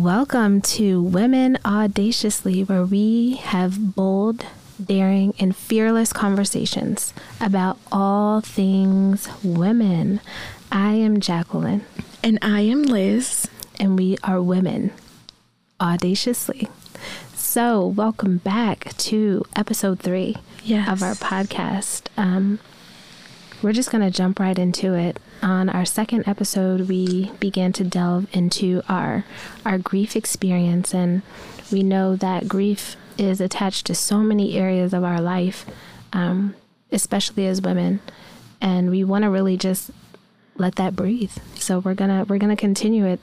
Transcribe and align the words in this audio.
Welcome 0.00 0.62
to 0.62 1.02
Women 1.02 1.58
Audaciously, 1.62 2.64
where 2.64 2.86
we 2.86 3.34
have 3.34 3.94
bold, 3.94 4.46
daring, 4.82 5.34
and 5.38 5.54
fearless 5.54 6.10
conversations 6.10 7.12
about 7.38 7.76
all 7.92 8.40
things 8.40 9.28
women. 9.44 10.22
I 10.72 10.92
am 10.94 11.20
Jacqueline. 11.20 11.84
And 12.22 12.38
I 12.40 12.60
am 12.60 12.84
Liz. 12.84 13.46
And 13.78 13.98
we 13.98 14.16
are 14.24 14.40
women 14.40 14.90
audaciously. 15.78 16.70
So, 17.34 17.86
welcome 17.86 18.38
back 18.38 18.96
to 18.96 19.44
episode 19.54 20.00
three 20.00 20.34
yes. 20.64 20.88
of 20.88 21.02
our 21.02 21.14
podcast. 21.14 22.04
Um, 22.16 22.58
we're 23.60 23.74
just 23.74 23.90
going 23.90 24.02
to 24.02 24.10
jump 24.10 24.40
right 24.40 24.58
into 24.58 24.94
it. 24.94 25.20
On 25.42 25.70
our 25.70 25.86
second 25.86 26.28
episode, 26.28 26.82
we 26.82 27.30
began 27.40 27.72
to 27.72 27.84
delve 27.84 28.26
into 28.34 28.82
our 28.88 29.24
our 29.64 29.78
grief 29.78 30.14
experience, 30.14 30.92
and 30.94 31.22
we 31.72 31.82
know 31.82 32.14
that 32.16 32.46
grief 32.48 32.96
is 33.16 33.40
attached 33.40 33.86
to 33.86 33.94
so 33.94 34.18
many 34.18 34.58
areas 34.58 34.92
of 34.92 35.02
our 35.02 35.20
life, 35.20 35.64
um, 36.12 36.54
especially 36.92 37.46
as 37.46 37.62
women, 37.62 38.00
and 38.60 38.90
we 38.90 39.02
want 39.02 39.24
to 39.24 39.30
really 39.30 39.56
just 39.56 39.90
let 40.56 40.76
that 40.76 40.94
breathe. 40.94 41.32
So 41.54 41.78
we're 41.78 41.94
gonna 41.94 42.26
we're 42.28 42.38
gonna 42.38 42.56
continue 42.56 43.06
it 43.06 43.20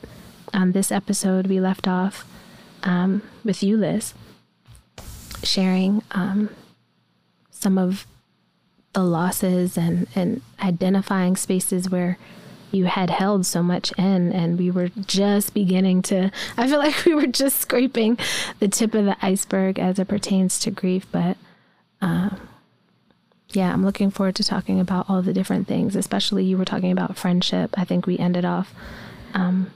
on 0.54 0.72
this 0.72 0.92
episode. 0.92 1.46
We 1.46 1.60
left 1.60 1.88
off 1.88 2.26
um, 2.82 3.22
with 3.44 3.62
you, 3.62 3.78
Liz, 3.78 4.16
sharing 5.44 6.02
um, 6.12 6.50
some 7.52 7.78
of 7.78 8.08
the 8.98 9.04
losses 9.04 9.78
and, 9.78 10.08
and 10.16 10.42
identifying 10.60 11.36
spaces 11.36 11.88
where 11.88 12.18
you 12.72 12.86
had 12.86 13.12
held 13.12 13.46
so 13.46 13.62
much 13.62 13.92
in 13.92 14.34
and 14.34 14.58
we 14.58 14.72
were 14.72 14.90
just 15.06 15.54
beginning 15.54 16.02
to 16.02 16.32
i 16.58 16.68
feel 16.68 16.80
like 16.80 16.96
we 17.06 17.14
were 17.14 17.28
just 17.28 17.60
scraping 17.60 18.18
the 18.58 18.68
tip 18.68 18.96
of 18.96 19.06
the 19.06 19.16
iceberg 19.24 19.78
as 19.78 20.00
it 20.00 20.08
pertains 20.08 20.58
to 20.58 20.72
grief 20.72 21.06
but 21.12 21.38
um, 22.02 22.50
yeah 23.50 23.72
i'm 23.72 23.86
looking 23.86 24.10
forward 24.10 24.34
to 24.34 24.44
talking 24.44 24.80
about 24.80 25.08
all 25.08 25.22
the 25.22 25.32
different 25.32 25.68
things 25.68 25.96
especially 25.96 26.44
you 26.44 26.58
were 26.58 26.66
talking 26.66 26.92
about 26.92 27.16
friendship 27.16 27.76
i 27.78 27.84
think 27.84 28.08
we 28.08 28.18
ended 28.18 28.46
off 28.46 28.74
um, 29.36 29.70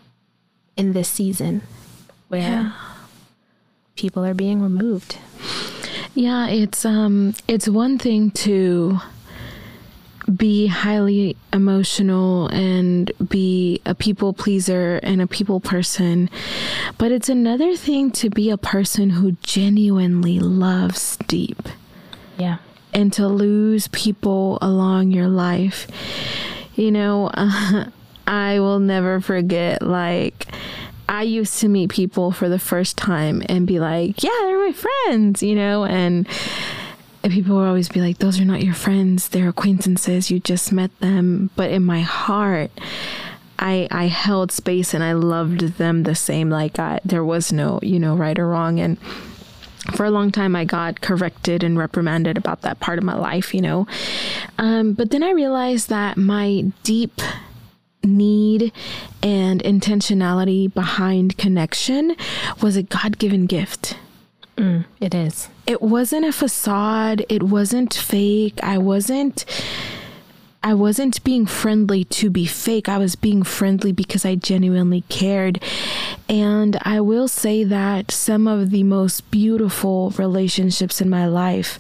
in 0.76 0.94
this 0.94 1.08
season 1.08 1.62
where 2.28 2.42
yeah. 2.42 2.72
people 3.96 4.26
are 4.26 4.34
being 4.34 4.64
removed 4.64 5.20
yeah, 6.14 6.48
it's 6.48 6.86
um 6.86 7.34
it's 7.48 7.68
one 7.68 7.98
thing 7.98 8.32
to 8.32 9.00
be 10.36 10.68
highly 10.68 11.36
emotional 11.52 12.48
and 12.48 13.12
be 13.28 13.82
a 13.86 13.96
people 13.96 14.34
pleaser 14.34 15.00
and 15.04 15.22
a 15.22 15.28
people 15.28 15.60
person. 15.60 16.30
But 16.98 17.12
it's 17.12 17.30
another 17.30 17.76
thing 17.76 18.12
to 18.12 18.30
be 18.30 18.50
a 18.50 18.58
person 18.58 19.10
who 19.12 19.34
genuinely 19.44 20.40
loves 20.40 21.18
deep. 21.28 21.68
Yeah. 22.38 22.58
And 22.94 23.12
to 23.14 23.28
lose 23.28 23.88
people 23.90 24.58
along 24.62 25.12
your 25.12 25.28
life. 25.28 25.88
You 26.76 26.92
know, 26.92 27.30
uh, 27.34 27.86
I 28.28 28.60
will 28.60 28.80
never 28.80 29.20
forget 29.20 29.82
like 29.82 30.48
I 31.12 31.24
used 31.24 31.60
to 31.60 31.68
meet 31.68 31.90
people 31.90 32.32
for 32.32 32.48
the 32.48 32.58
first 32.58 32.98
time 32.98 33.44
and 33.50 33.68
be 33.68 33.82
like, 33.82 34.24
yeah, 34.24 34.30
they're 34.44 34.66
my 34.66 34.72
friends, 34.72 35.44
you 35.44 35.56
know, 35.56 35.84
and, 35.84 36.26
and 37.22 37.34
people 37.34 37.58
would 37.58 37.68
always 37.68 37.90
be 37.90 38.00
like, 38.00 38.20
those 38.20 38.40
are 38.40 38.46
not 38.46 38.64
your 38.64 38.74
friends, 38.74 39.28
they're 39.28 39.50
acquaintances, 39.50 40.32
you 40.32 40.40
just 40.40 40.72
met 40.72 40.98
them. 41.02 41.50
But 41.58 41.70
in 41.70 41.84
my 41.84 42.00
heart, 42.00 42.72
I, 43.60 43.90
I 43.92 44.06
held 44.06 44.54
space 44.54 44.94
and 44.94 45.04
I 45.04 45.12
loved 45.12 45.78
them 45.78 46.04
the 46.04 46.16
same. 46.16 46.50
Like 46.50 46.80
I, 46.80 47.02
there 47.04 47.26
was 47.26 47.52
no, 47.52 47.82
you 47.84 48.00
know, 48.00 48.16
right 48.16 48.40
or 48.40 48.48
wrong. 48.48 48.80
And 48.80 48.98
for 49.94 50.06
a 50.06 50.12
long 50.12 50.32
time, 50.32 50.56
I 50.56 50.64
got 50.64 51.02
corrected 51.02 51.62
and 51.62 51.78
reprimanded 51.78 52.38
about 52.38 52.62
that 52.62 52.80
part 52.80 52.98
of 52.98 53.04
my 53.04 53.16
life, 53.16 53.54
you 53.54 53.62
know. 53.62 53.86
Um, 54.58 54.94
but 54.94 55.12
then 55.12 55.24
I 55.24 55.32
realized 55.32 55.90
that 55.90 56.16
my 56.16 56.72
deep 56.84 57.20
need 58.04 58.72
and 59.22 59.62
intentionality 59.64 60.74
behind 60.74 61.38
connection 61.38 62.16
was 62.62 62.76
a 62.76 62.84
God 62.84 63.18
given 63.18 63.46
gift. 63.46 63.98
Mm, 64.58 64.86
it 65.00 65.16
is. 65.16 65.50
It 65.66 65.82
wasn't 65.82 66.26
a 66.26 66.32
facade. 66.32 67.26
It 67.30 67.44
wasn't 67.44 67.94
fake. 67.94 68.60
I 68.62 68.78
wasn't. 68.78 69.46
I 70.64 70.76
wasn't 70.76 71.24
being 71.24 71.48
friendly 71.48 72.04
to 72.06 72.30
be 72.30 72.46
fake. 72.46 72.88
I 72.88 73.00
was 73.00 73.16
being 73.16 73.42
friendly 73.42 73.92
because 73.92 74.26
I 74.26 74.36
genuinely 74.36 75.02
cared. 75.10 75.60
And 76.30 76.78
I 76.84 77.02
will 77.02 77.28
say 77.28 77.64
that 77.64 78.12
some 78.12 78.48
of 78.48 78.70
the 78.70 78.84
most 78.84 79.32
beautiful 79.32 80.12
relationships 80.12 81.02
in 81.02 81.10
my 81.10 81.26
life 81.26 81.80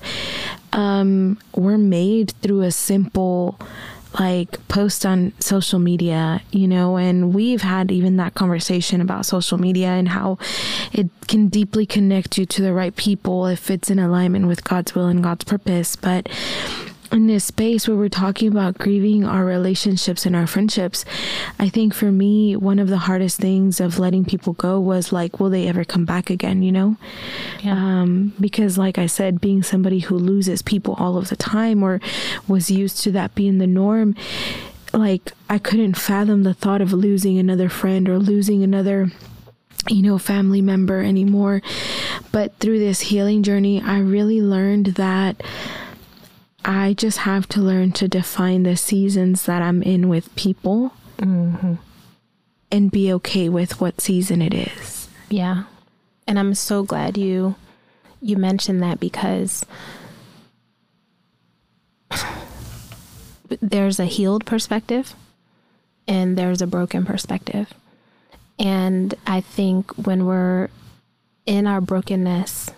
um, 0.73 1.37
were 1.53 1.77
made 1.77 2.31
through 2.41 2.61
a 2.61 2.71
simple 2.71 3.59
like 4.19 4.67
post 4.67 5.05
on 5.05 5.33
social 5.39 5.79
media, 5.79 6.41
you 6.51 6.67
know, 6.67 6.97
and 6.97 7.33
we've 7.33 7.61
had 7.61 7.91
even 7.91 8.17
that 8.17 8.33
conversation 8.33 9.01
about 9.01 9.25
social 9.25 9.57
media 9.57 9.87
and 9.87 10.09
how 10.09 10.37
it 10.91 11.09
can 11.27 11.47
deeply 11.47 11.85
connect 11.85 12.37
you 12.37 12.45
to 12.45 12.61
the 12.61 12.73
right 12.73 12.95
people 12.95 13.47
if 13.47 13.71
it's 13.71 13.89
in 13.89 13.99
alignment 13.99 14.47
with 14.47 14.63
God's 14.63 14.93
will 14.93 15.07
and 15.07 15.23
God's 15.23 15.45
purpose. 15.45 15.95
But 15.95 16.27
in 17.11 17.27
this 17.27 17.45
space 17.45 17.87
where 17.87 17.97
we're 17.97 18.09
talking 18.09 18.47
about 18.47 18.77
grieving 18.77 19.25
our 19.25 19.45
relationships 19.45 20.25
and 20.25 20.35
our 20.35 20.47
friendships, 20.47 21.03
I 21.59 21.69
think 21.69 21.93
for 21.93 22.11
me, 22.11 22.55
one 22.55 22.79
of 22.79 22.87
the 22.87 22.99
hardest 22.99 23.39
things 23.39 23.79
of 23.79 23.99
letting 23.99 24.25
people 24.25 24.53
go 24.53 24.79
was 24.79 25.11
like, 25.11 25.39
will 25.39 25.49
they 25.49 25.67
ever 25.67 25.83
come 25.83 26.05
back 26.05 26.29
again, 26.29 26.61
you 26.61 26.71
know? 26.71 26.97
Yeah. 27.61 27.73
Um, 27.73 28.33
because, 28.39 28.77
like 28.77 28.97
I 28.97 29.05
said, 29.05 29.41
being 29.41 29.63
somebody 29.63 29.99
who 29.99 30.17
loses 30.17 30.61
people 30.61 30.95
all 30.95 31.17
of 31.17 31.29
the 31.29 31.35
time 31.35 31.83
or 31.83 31.99
was 32.47 32.71
used 32.71 33.03
to 33.03 33.11
that 33.11 33.35
being 33.35 33.57
the 33.57 33.67
norm, 33.67 34.15
like 34.93 35.31
I 35.49 35.57
couldn't 35.57 35.97
fathom 35.97 36.43
the 36.43 36.53
thought 36.53 36.81
of 36.81 36.93
losing 36.93 37.37
another 37.37 37.69
friend 37.69 38.07
or 38.09 38.19
losing 38.19 38.63
another 38.63 39.11
you 39.87 40.03
know, 40.03 40.19
family 40.19 40.61
member 40.61 41.01
anymore. 41.01 41.61
But 42.31 42.55
through 42.59 42.77
this 42.77 43.01
healing 43.01 43.41
journey, 43.41 43.81
I 43.81 43.97
really 43.97 44.39
learned 44.39 44.87
that 44.87 45.41
I 46.63 46.93
just 46.93 47.19
have 47.19 47.47
to 47.49 47.61
learn 47.61 47.91
to 47.93 48.07
define 48.07 48.63
the 48.63 48.77
seasons 48.77 49.45
that 49.45 49.61
I'm 49.61 49.81
in 49.81 50.09
with 50.09 50.33
people 50.35 50.93
mm-hmm. 51.17 51.75
and 52.71 52.91
be 52.91 53.11
okay 53.13 53.49
with 53.49 53.81
what 53.81 54.01
season 54.01 54.41
it 54.41 54.53
is. 54.53 55.09
Yeah. 55.29 55.63
And 56.27 56.37
I'm 56.37 56.53
so 56.53 56.83
glad 56.83 57.17
you 57.17 57.55
you 58.21 58.37
mentioned 58.37 58.83
that 58.83 58.99
because 58.99 59.65
there's 63.61 63.99
a 63.99 64.05
healed 64.05 64.45
perspective 64.45 65.15
and 66.07 66.37
there's 66.37 66.61
a 66.61 66.67
broken 66.67 67.05
perspective. 67.05 67.73
And 68.59 69.15
I 69.25 69.41
think 69.41 69.91
when 69.93 70.25
we're 70.25 70.69
in 71.47 71.65
our 71.65 71.81
brokenness 71.81 72.69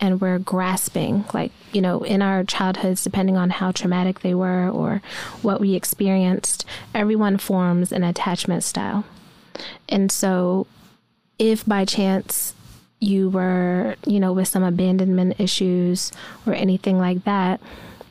and 0.00 0.20
we're 0.20 0.38
grasping, 0.38 1.24
like, 1.34 1.52
you 1.72 1.82
know, 1.82 2.02
in 2.02 2.22
our 2.22 2.42
childhoods, 2.42 3.04
depending 3.04 3.36
on 3.36 3.50
how 3.50 3.70
traumatic 3.70 4.20
they 4.20 4.34
were 4.34 4.68
or 4.68 5.02
what 5.42 5.60
we 5.60 5.74
experienced, 5.74 6.64
everyone 6.94 7.36
forms 7.36 7.92
an 7.92 8.02
attachment 8.02 8.64
style. 8.64 9.04
And 9.88 10.10
so, 10.10 10.66
if 11.38 11.66
by 11.66 11.84
chance 11.84 12.54
you 12.98 13.28
were, 13.28 13.96
you 14.06 14.20
know, 14.20 14.32
with 14.32 14.48
some 14.48 14.62
abandonment 14.62 15.38
issues 15.38 16.12
or 16.46 16.54
anything 16.54 16.98
like 16.98 17.24
that, 17.24 17.60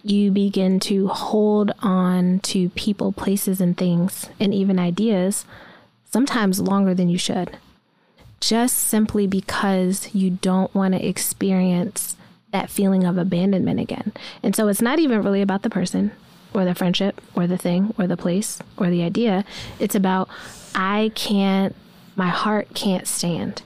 you 0.03 0.31
begin 0.31 0.79
to 0.79 1.07
hold 1.07 1.71
on 1.79 2.39
to 2.39 2.69
people, 2.69 3.11
places, 3.11 3.59
and 3.59 3.77
things, 3.77 4.29
and 4.39 4.53
even 4.53 4.79
ideas, 4.79 5.45
sometimes 6.05 6.59
longer 6.59 6.93
than 6.93 7.09
you 7.09 7.17
should 7.17 7.57
just 8.39 8.77
simply 8.77 9.27
because 9.27 10.13
you 10.13 10.29
don't 10.29 10.73
want 10.73 10.93
to 10.93 11.05
experience 11.05 12.15
that 12.51 12.69
feeling 12.69 13.03
of 13.03 13.17
abandonment 13.17 13.79
again. 13.79 14.11
And 14.41 14.55
so 14.55 14.67
it's 14.67 14.81
not 14.81 14.99
even 14.99 15.21
really 15.21 15.41
about 15.41 15.61
the 15.61 15.69
person 15.69 16.11
or 16.53 16.65
the 16.65 16.75
friendship 16.75 17.21
or 17.35 17.47
the 17.47 17.57
thing 17.57 17.93
or 17.97 18.07
the 18.07 18.17
place 18.17 18.59
or 18.77 18.89
the 18.89 19.03
idea. 19.03 19.45
It's 19.79 19.95
about 19.95 20.29
I 20.73 21.11
can't, 21.15 21.75
my 22.15 22.29
heart 22.29 22.73
can't 22.73 23.07
stand 23.07 23.61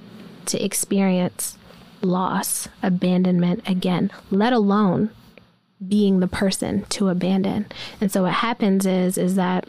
to 0.47 0.63
experience 0.63 1.57
loss, 2.01 2.67
abandonment 2.81 3.67
again, 3.67 4.11
let 4.29 4.53
alone 4.53 5.09
being 5.87 6.19
the 6.19 6.27
person 6.27 6.85
to 6.89 7.09
abandon. 7.09 7.65
And 8.01 8.11
so 8.11 8.23
what 8.23 8.33
happens 8.33 8.85
is 8.85 9.17
is 9.17 9.35
that 9.35 9.65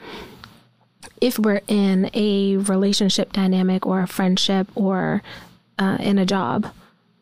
if 1.21 1.39
we're 1.39 1.63
in 1.67 2.11
a 2.15 2.57
relationship 2.57 3.33
dynamic 3.33 3.87
or 3.87 4.01
a 4.01 4.07
friendship 4.07 4.69
or 4.75 5.23
uh, 5.79 5.97
in 6.01 6.19
a 6.19 6.27
job 6.27 6.73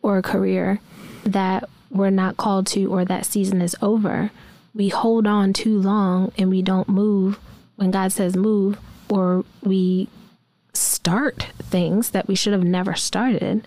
or 0.02 0.18
a 0.18 0.22
career 0.22 0.80
that 1.24 1.68
we're 1.90 2.10
not 2.10 2.36
called 2.36 2.66
to 2.66 2.86
or 2.92 3.04
that 3.04 3.26
season 3.26 3.60
is 3.60 3.76
over, 3.82 4.30
we 4.74 4.88
hold 4.88 5.26
on 5.26 5.52
too 5.52 5.78
long 5.78 6.32
and 6.38 6.50
we 6.50 6.62
don't 6.62 6.88
move 6.88 7.38
when 7.76 7.90
God 7.90 8.12
says 8.12 8.36
move, 8.36 8.78
or 9.08 9.44
we 9.62 10.08
start 10.72 11.48
things 11.58 12.10
that 12.10 12.28
we 12.28 12.34
should 12.34 12.52
have 12.52 12.64
never 12.64 12.94
started 12.94 13.66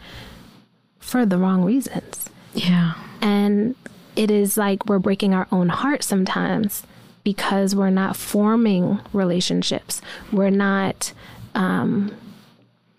for 1.00 1.25
the 1.25 1.38
wrong 1.38 1.63
reasons. 1.63 2.30
Yeah. 2.54 2.94
And 3.22 3.75
it 4.16 4.31
is 4.31 4.57
like 4.57 4.86
we're 4.86 5.00
breaking 5.00 5.33
our 5.33 5.48
own 5.51 5.69
heart 5.69 6.04
sometimes 6.04 6.83
because 7.25 7.75
we're 7.75 7.89
not 7.89 8.16
forming 8.16 9.00
relationships. 9.12 10.00
We're 10.31 10.51
not 10.51 11.12
um, 11.56 12.16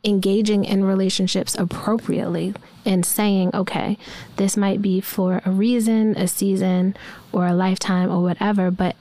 engaging 0.04 0.64
in 0.64 0.84
relationships 0.84 1.54
appropriately 1.54 2.52
and 2.84 3.06
saying, 3.06 3.52
okay, 3.54 3.96
this 4.36 4.56
might 4.56 4.82
be 4.82 5.00
for 5.00 5.40
a 5.44 5.50
reason, 5.50 6.16
a 6.16 6.26
season, 6.26 6.96
or 7.32 7.46
a 7.46 7.54
lifetime, 7.54 8.10
or 8.10 8.20
whatever. 8.20 8.70
But 8.72 8.96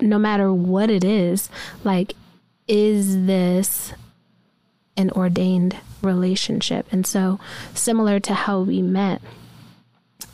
no 0.00 0.16
matter 0.16 0.52
what 0.52 0.90
it 0.90 1.02
is, 1.02 1.50
like, 1.82 2.14
is 2.68 3.26
this 3.26 3.94
an 4.96 5.10
ordained 5.10 5.76
relationship? 6.02 6.86
And 6.92 7.04
so, 7.04 7.40
similar 7.74 8.20
to 8.20 8.34
how 8.34 8.60
we 8.60 8.80
met, 8.80 9.20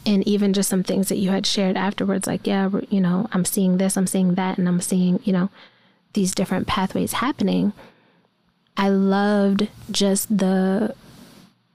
and 0.07 0.27
even 0.27 0.53
just 0.53 0.69
some 0.69 0.83
things 0.83 1.09
that 1.09 1.17
you 1.19 1.31
had 1.31 1.47
shared 1.47 1.77
afterwards, 1.77 2.27
like, 2.27 2.47
yeah, 2.47 2.69
you 2.91 3.01
know, 3.01 3.29
I'm 3.33 3.45
seeing 3.45 3.79
this, 3.79 3.97
I'm 3.97 4.07
seeing 4.07 4.35
that, 4.35 4.59
and 4.59 4.69
I'm 4.69 4.81
seeing, 4.81 5.21
you 5.25 5.33
know, 5.33 5.49
these 6.15 6.35
different 6.35 6.67
pathways 6.67 7.15
happening. 7.15 7.73
I 8.77 8.89
loved 8.89 9.69
just 9.91 10.37
the 10.39 10.95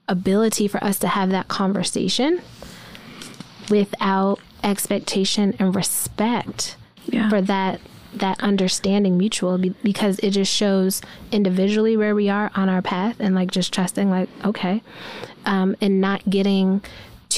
ability 0.08 0.68
for 0.68 0.82
us 0.82 0.98
to 1.00 1.08
have 1.08 1.30
that 1.30 1.48
conversation 1.48 2.40
without 3.70 4.40
expectation 4.64 5.54
and 5.58 5.74
respect 5.74 6.76
Yeah. 7.06 7.28
for 7.28 7.40
that 7.42 7.80
that 8.14 8.40
understanding 8.42 9.18
mutual 9.18 9.58
because 9.82 10.18
it 10.20 10.30
just 10.30 10.52
shows 10.52 11.02
individually 11.30 11.94
where 11.96 12.14
we 12.14 12.30
are 12.30 12.50
on 12.54 12.68
our 12.70 12.80
path 12.80 13.16
and 13.20 13.34
like 13.34 13.50
just 13.50 13.72
trusting 13.72 14.08
like 14.10 14.28
okay 14.44 14.82
um, 15.44 15.76
and 15.82 16.00
not 16.00 16.28
getting 16.28 16.80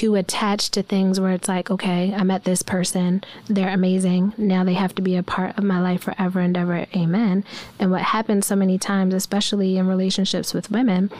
too 0.00 0.14
attached 0.14 0.72
to 0.72 0.82
things 0.82 1.20
where 1.20 1.32
it's 1.32 1.46
like 1.46 1.70
okay 1.70 2.14
i 2.14 2.22
met 2.22 2.44
this 2.44 2.62
person 2.62 3.22
they're 3.48 3.68
amazing 3.68 4.32
now 4.38 4.64
they 4.64 4.72
have 4.72 4.94
to 4.94 5.02
be 5.02 5.14
a 5.14 5.22
part 5.22 5.56
of 5.58 5.62
my 5.62 5.78
life 5.78 6.00
forever 6.00 6.40
and 6.40 6.56
ever 6.56 6.86
amen. 6.96 7.44
And 7.78 7.90
what 7.90 8.00
happens 8.00 8.46
so 8.46 8.56
many 8.56 8.78
times 8.78 9.12
especially 9.12 9.76
in 9.76 9.86
relationships 9.86 10.54
with 10.54 10.70
women 10.70 11.10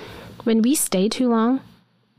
when 0.44 0.62
we 0.62 0.75
stay 0.75 1.11
too 1.11 1.29
long 1.29 1.61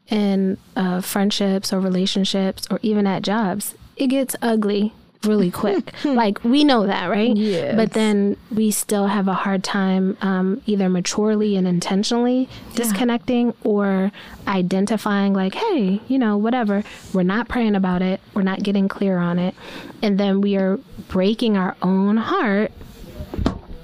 in 0.08 0.60
uh, 0.76 1.02
friendships 1.02 1.74
or 1.74 1.80
relationships 1.80 2.68
or 2.70 2.80
even 2.84 3.08
at 3.08 3.24
jobs, 3.24 3.74
it 3.96 4.08
gets 4.08 4.36
ugly 4.40 4.94
really 5.26 5.52
quick. 5.62 5.94
like 6.04 6.44
we 6.44 6.64
know 6.64 6.88
that, 6.88 7.10
right? 7.10 7.36
Yes. 7.36 7.76
But 7.76 7.92
then 7.94 8.38
we 8.52 8.72
still 8.72 9.08
have 9.08 9.28
a 9.28 9.34
hard 9.34 9.64
time 9.64 10.18
um, 10.22 10.62
either 10.66 10.90
maturely 10.90 11.56
and 11.56 11.68
intentionally 11.68 12.50
disconnecting 12.76 13.54
or 13.64 14.12
identifying, 14.48 15.34
like, 15.34 15.56
hey, 15.56 16.02
you 16.08 16.18
know, 16.18 16.38
whatever. 16.38 16.84
We're 17.14 17.24
not 17.24 17.48
praying 17.48 17.76
about 17.76 18.02
it. 18.02 18.22
We're 18.34 18.42
not 18.44 18.64
getting 18.64 18.88
clear 18.88 19.18
on 19.18 19.40
it. 19.40 19.56
And 20.02 20.20
then 20.20 20.42
we 20.42 20.56
are 20.58 20.78
breaking 21.08 21.58
our 21.58 21.76
own 21.82 22.18
heart 22.18 22.72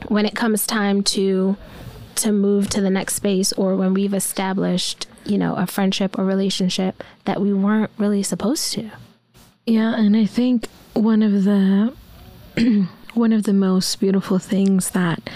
when 0.08 0.26
it 0.26 0.36
comes 0.36 0.66
time 0.66 1.04
to 1.04 1.58
to 2.16 2.32
move 2.32 2.68
to 2.70 2.82
the 2.82 2.90
next 2.90 3.14
space 3.16 3.54
or 3.54 3.76
when 3.76 3.94
we've 3.94 4.14
established 4.14 5.06
you 5.26 5.38
know 5.38 5.56
a 5.56 5.68
friendship 5.68 6.18
or 6.18 6.24
relationship 6.24 7.04
that 7.26 7.40
we 7.40 7.54
weren't 7.54 7.92
really 7.98 8.24
supposed 8.24 8.74
to 8.74 8.90
Yeah, 9.68 9.96
and 9.98 10.16
I 10.16 10.26
think 10.26 10.68
one 10.94 11.22
of 11.22 11.44
the 11.44 11.94
one 13.14 13.34
of 13.34 13.44
the 13.44 13.52
most 13.52 14.00
beautiful 14.00 14.40
things 14.40 14.92
that 14.92 15.30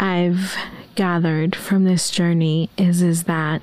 I've 0.00 0.56
gathered 0.94 1.54
from 1.54 1.84
this 1.84 2.10
journey 2.10 2.70
is 2.78 3.02
is 3.02 3.24
that 3.24 3.60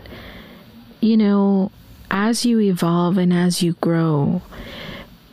you 1.02 1.18
know, 1.18 1.72
as 2.12 2.46
you 2.46 2.60
evolve 2.60 3.18
and 3.18 3.34
as 3.34 3.64
you 3.64 3.74
grow, 3.82 4.44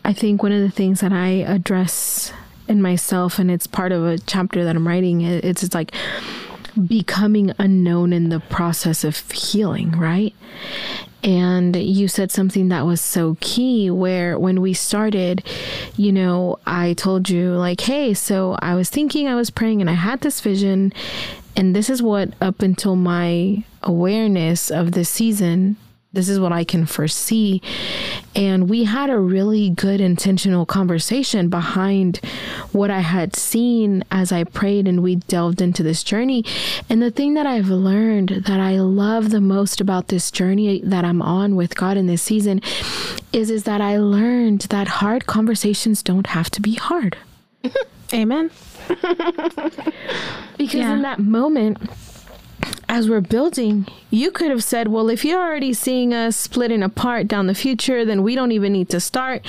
I 0.06 0.14
think 0.14 0.42
one 0.42 0.52
of 0.52 0.62
the 0.62 0.70
things 0.70 1.00
that 1.00 1.12
I 1.12 1.28
address 1.28 2.32
in 2.66 2.80
myself 2.80 3.38
and 3.38 3.50
it's 3.50 3.66
part 3.66 3.92
of 3.92 4.06
a 4.06 4.16
chapter 4.16 4.64
that 4.64 4.74
I'm 4.74 4.88
writing 4.88 5.20
it's 5.20 5.62
it's 5.62 5.74
like 5.74 5.92
becoming 6.86 7.52
unknown 7.58 8.14
in 8.14 8.30
the 8.30 8.40
process 8.40 9.04
of 9.04 9.30
healing, 9.32 9.90
right? 9.90 10.34
And 11.24 11.74
you 11.74 12.06
said 12.06 12.30
something 12.30 12.68
that 12.68 12.84
was 12.84 13.00
so 13.00 13.38
key 13.40 13.90
where 13.90 14.38
when 14.38 14.60
we 14.60 14.74
started, 14.74 15.42
you 15.96 16.12
know, 16.12 16.58
I 16.66 16.92
told 16.92 17.30
you, 17.30 17.54
like, 17.54 17.80
hey, 17.80 18.12
so 18.12 18.58
I 18.60 18.74
was 18.74 18.90
thinking, 18.90 19.26
I 19.26 19.34
was 19.34 19.48
praying, 19.48 19.80
and 19.80 19.88
I 19.88 19.94
had 19.94 20.20
this 20.20 20.42
vision. 20.42 20.92
And 21.56 21.74
this 21.74 21.88
is 21.88 22.02
what, 22.02 22.34
up 22.42 22.60
until 22.60 22.94
my 22.94 23.64
awareness 23.82 24.70
of 24.70 24.92
this 24.92 25.08
season, 25.08 25.78
this 26.14 26.28
is 26.28 26.38
what 26.40 26.52
I 26.52 26.64
can 26.64 26.86
foresee. 26.86 27.60
And 28.36 28.70
we 28.70 28.84
had 28.84 29.10
a 29.10 29.18
really 29.18 29.70
good 29.70 30.00
intentional 30.00 30.64
conversation 30.64 31.48
behind 31.48 32.18
what 32.72 32.90
I 32.90 33.00
had 33.00 33.34
seen 33.36 34.04
as 34.10 34.32
I 34.32 34.44
prayed 34.44 34.86
and 34.88 35.02
we 35.02 35.16
delved 35.16 35.60
into 35.60 35.82
this 35.82 36.02
journey. 36.02 36.44
And 36.88 37.02
the 37.02 37.10
thing 37.10 37.34
that 37.34 37.46
I've 37.46 37.68
learned 37.68 38.44
that 38.46 38.60
I 38.60 38.78
love 38.78 39.30
the 39.30 39.40
most 39.40 39.80
about 39.80 40.08
this 40.08 40.30
journey 40.30 40.80
that 40.84 41.04
I'm 41.04 41.20
on 41.20 41.56
with 41.56 41.74
God 41.76 41.96
in 41.96 42.06
this 42.06 42.22
season 42.22 42.60
is 43.32 43.50
is 43.50 43.64
that 43.64 43.80
I 43.80 43.98
learned 43.98 44.62
that 44.70 44.86
hard 44.86 45.26
conversations 45.26 46.02
don't 46.02 46.28
have 46.28 46.48
to 46.50 46.60
be 46.62 46.74
hard. 46.74 47.16
amen 48.12 48.50
Because 50.56 50.74
Yeah. 50.74 50.94
in 50.94 51.02
that 51.02 51.18
moment, 51.18 51.78
as 52.88 53.08
we're 53.08 53.20
building, 53.20 53.86
you 54.10 54.30
could 54.30 54.50
have 54.50 54.64
said, 54.64 54.88
Well, 54.88 55.08
if 55.08 55.24
you're 55.24 55.42
already 55.42 55.72
seeing 55.72 56.12
us 56.12 56.36
splitting 56.36 56.82
apart 56.82 57.28
down 57.28 57.46
the 57.46 57.54
future, 57.54 58.04
then 58.04 58.22
we 58.22 58.34
don't 58.34 58.52
even 58.52 58.72
need 58.72 58.88
to 58.90 59.00
start. 59.00 59.44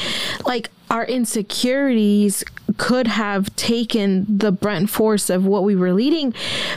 Like, 0.45 0.69
our 0.89 1.05
insecurities 1.05 2.43
could 2.77 3.07
have 3.07 3.55
taken 3.55 4.25
the 4.37 4.51
brunt 4.51 4.89
force 4.89 5.29
of 5.29 5.45
what 5.45 5.63
we 5.63 5.75
were 5.75 5.93
leading. 5.93 6.33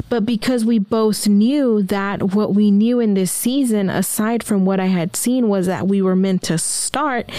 But 0.08 0.24
because 0.24 0.64
we 0.64 0.78
both 0.78 1.26
knew 1.26 1.82
that 1.82 2.34
what 2.34 2.54
we 2.54 2.70
knew 2.70 3.00
in 3.00 3.14
this 3.14 3.32
season, 3.32 3.90
aside 3.90 4.42
from 4.42 4.64
what 4.64 4.80
I 4.80 4.86
had 4.86 5.16
seen, 5.16 5.48
was 5.48 5.66
that 5.66 5.88
we 5.88 6.00
were 6.00 6.16
meant 6.16 6.42
to 6.44 6.58
start 6.58 7.30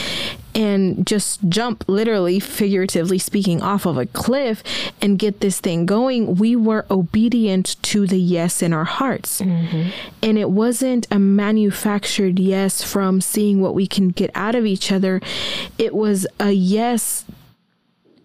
and 0.59 1.07
just 1.07 1.39
jump, 1.47 1.85
literally, 1.87 2.37
figuratively 2.37 3.17
speaking, 3.17 3.61
off 3.61 3.85
of 3.85 3.97
a 3.97 4.05
cliff 4.05 4.61
and 5.01 5.17
get 5.17 5.39
this 5.39 5.61
thing 5.61 5.85
going, 5.85 6.35
we 6.35 6.53
were 6.53 6.85
obedient 6.91 7.81
to 7.81 8.05
the 8.05 8.19
yes 8.19 8.61
in 8.61 8.73
our 8.73 8.83
hearts. 8.83 9.39
Mm-hmm. 9.39 9.89
And 10.21 10.37
it 10.37 10.49
wasn't 10.49 11.07
a 11.09 11.17
manufactured 11.17 12.39
yes 12.39 12.83
from 12.83 13.21
seeing 13.21 13.61
what 13.61 13.73
we 13.73 13.87
can 13.87 14.09
get 14.09 14.31
out 14.35 14.53
of 14.53 14.65
each 14.65 14.91
other, 14.91 15.21
it 15.77 15.95
was 15.95 16.27
a 16.41 16.51
yes 16.51 17.23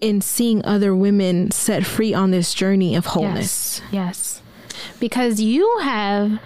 in 0.01 0.21
seeing 0.21 0.65
other 0.65 0.95
women 0.95 1.53
set 1.53 1.87
free 1.87 2.13
on 2.13 2.33
this 2.33 2.53
journey 2.53 2.97
of 2.97 3.07
wholeness. 3.07 3.81
yes 3.93 4.43
because 4.99 5.41
you 5.41 5.79
have 5.83 6.41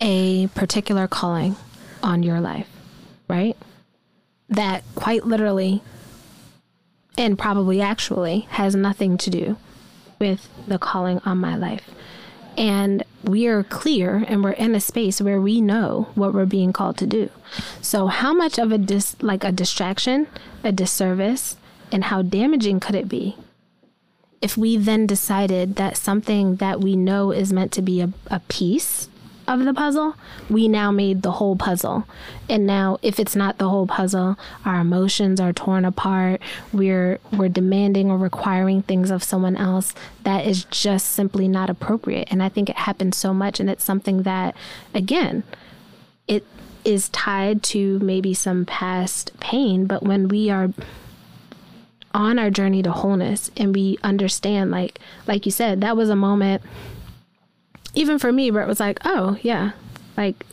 a 0.00 0.46
particular 0.48 1.06
calling 1.06 1.54
on 2.02 2.22
your 2.22 2.40
life 2.40 2.68
right 3.28 3.56
that 4.48 4.84
quite 4.94 5.26
literally 5.26 5.82
and 7.18 7.38
probably 7.38 7.80
actually 7.80 8.40
has 8.50 8.74
nothing 8.74 9.16
to 9.18 9.30
do 9.30 9.56
with 10.18 10.48
the 10.66 10.78
calling 10.78 11.20
on 11.24 11.38
my 11.38 11.56
life. 11.56 11.90
And 12.56 13.04
we 13.22 13.46
are 13.46 13.62
clear 13.62 14.24
and 14.28 14.42
we're 14.42 14.52
in 14.52 14.74
a 14.74 14.80
space 14.80 15.20
where 15.20 15.40
we 15.40 15.60
know 15.60 16.08
what 16.14 16.32
we're 16.32 16.46
being 16.46 16.72
called 16.72 16.96
to 16.98 17.06
do. 17.06 17.30
So 17.82 18.06
how 18.06 18.32
much 18.32 18.58
of 18.58 18.72
a 18.72 18.78
dis 18.78 19.16
like 19.20 19.44
a 19.44 19.52
distraction, 19.52 20.26
a 20.64 20.72
disservice, 20.72 21.56
and 21.92 22.04
how 22.04 22.22
damaging 22.22 22.80
could 22.80 22.94
it 22.94 23.08
be 23.08 23.36
if 24.42 24.56
we 24.56 24.76
then 24.76 25.06
decided 25.06 25.76
that 25.76 25.96
something 25.96 26.56
that 26.56 26.80
we 26.80 26.94
know 26.96 27.30
is 27.30 27.52
meant 27.52 27.72
to 27.72 27.82
be 27.82 28.00
a, 28.00 28.12
a 28.28 28.40
piece 28.40 29.08
of 29.46 29.64
the 29.64 29.74
puzzle, 29.74 30.14
we 30.50 30.68
now 30.68 30.90
made 30.90 31.22
the 31.22 31.32
whole 31.32 31.56
puzzle. 31.56 32.06
And 32.48 32.66
now 32.66 32.98
if 33.02 33.18
it's 33.18 33.36
not 33.36 33.58
the 33.58 33.68
whole 33.68 33.86
puzzle, 33.86 34.36
our 34.64 34.80
emotions 34.80 35.40
are 35.40 35.52
torn 35.52 35.84
apart. 35.84 36.40
We're 36.72 37.18
we're 37.32 37.48
demanding 37.48 38.10
or 38.10 38.18
requiring 38.18 38.82
things 38.82 39.10
of 39.10 39.22
someone 39.22 39.56
else 39.56 39.94
that 40.24 40.46
is 40.46 40.64
just 40.64 41.08
simply 41.08 41.48
not 41.48 41.70
appropriate. 41.70 42.28
And 42.30 42.42
I 42.42 42.48
think 42.48 42.68
it 42.68 42.76
happens 42.76 43.16
so 43.16 43.32
much 43.32 43.60
and 43.60 43.70
it's 43.70 43.84
something 43.84 44.22
that 44.22 44.54
again, 44.94 45.42
it 46.26 46.44
is 46.84 47.08
tied 47.10 47.62
to 47.64 47.98
maybe 47.98 48.32
some 48.34 48.64
past 48.64 49.38
pain, 49.40 49.86
but 49.86 50.02
when 50.02 50.28
we 50.28 50.50
are 50.50 50.70
on 52.14 52.38
our 52.38 52.48
journey 52.48 52.82
to 52.82 52.90
wholeness 52.90 53.50
and 53.58 53.74
we 53.74 53.98
understand 54.02 54.70
like 54.70 54.98
like 55.26 55.44
you 55.44 55.52
said 55.52 55.82
that 55.82 55.94
was 55.94 56.08
a 56.08 56.16
moment 56.16 56.62
even 57.96 58.18
for 58.18 58.30
me 58.30 58.50
where 58.50 58.62
it 58.62 58.68
was 58.68 58.78
like 58.80 58.98
oh 59.04 59.36
yeah 59.42 59.72
like 60.16 60.44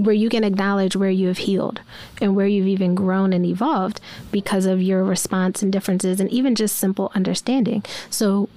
where 0.00 0.14
you 0.14 0.28
can 0.28 0.42
acknowledge 0.42 0.96
where 0.96 1.10
you 1.10 1.28
have 1.28 1.38
healed 1.38 1.80
and 2.20 2.34
where 2.34 2.46
you've 2.46 2.66
even 2.66 2.94
grown 2.94 3.32
and 3.32 3.46
evolved 3.46 4.00
because 4.32 4.66
of 4.66 4.82
your 4.82 5.04
response 5.04 5.62
and 5.62 5.72
differences 5.72 6.18
and 6.18 6.28
even 6.30 6.54
just 6.54 6.76
simple 6.76 7.12
understanding. 7.14 7.84
So 8.10 8.48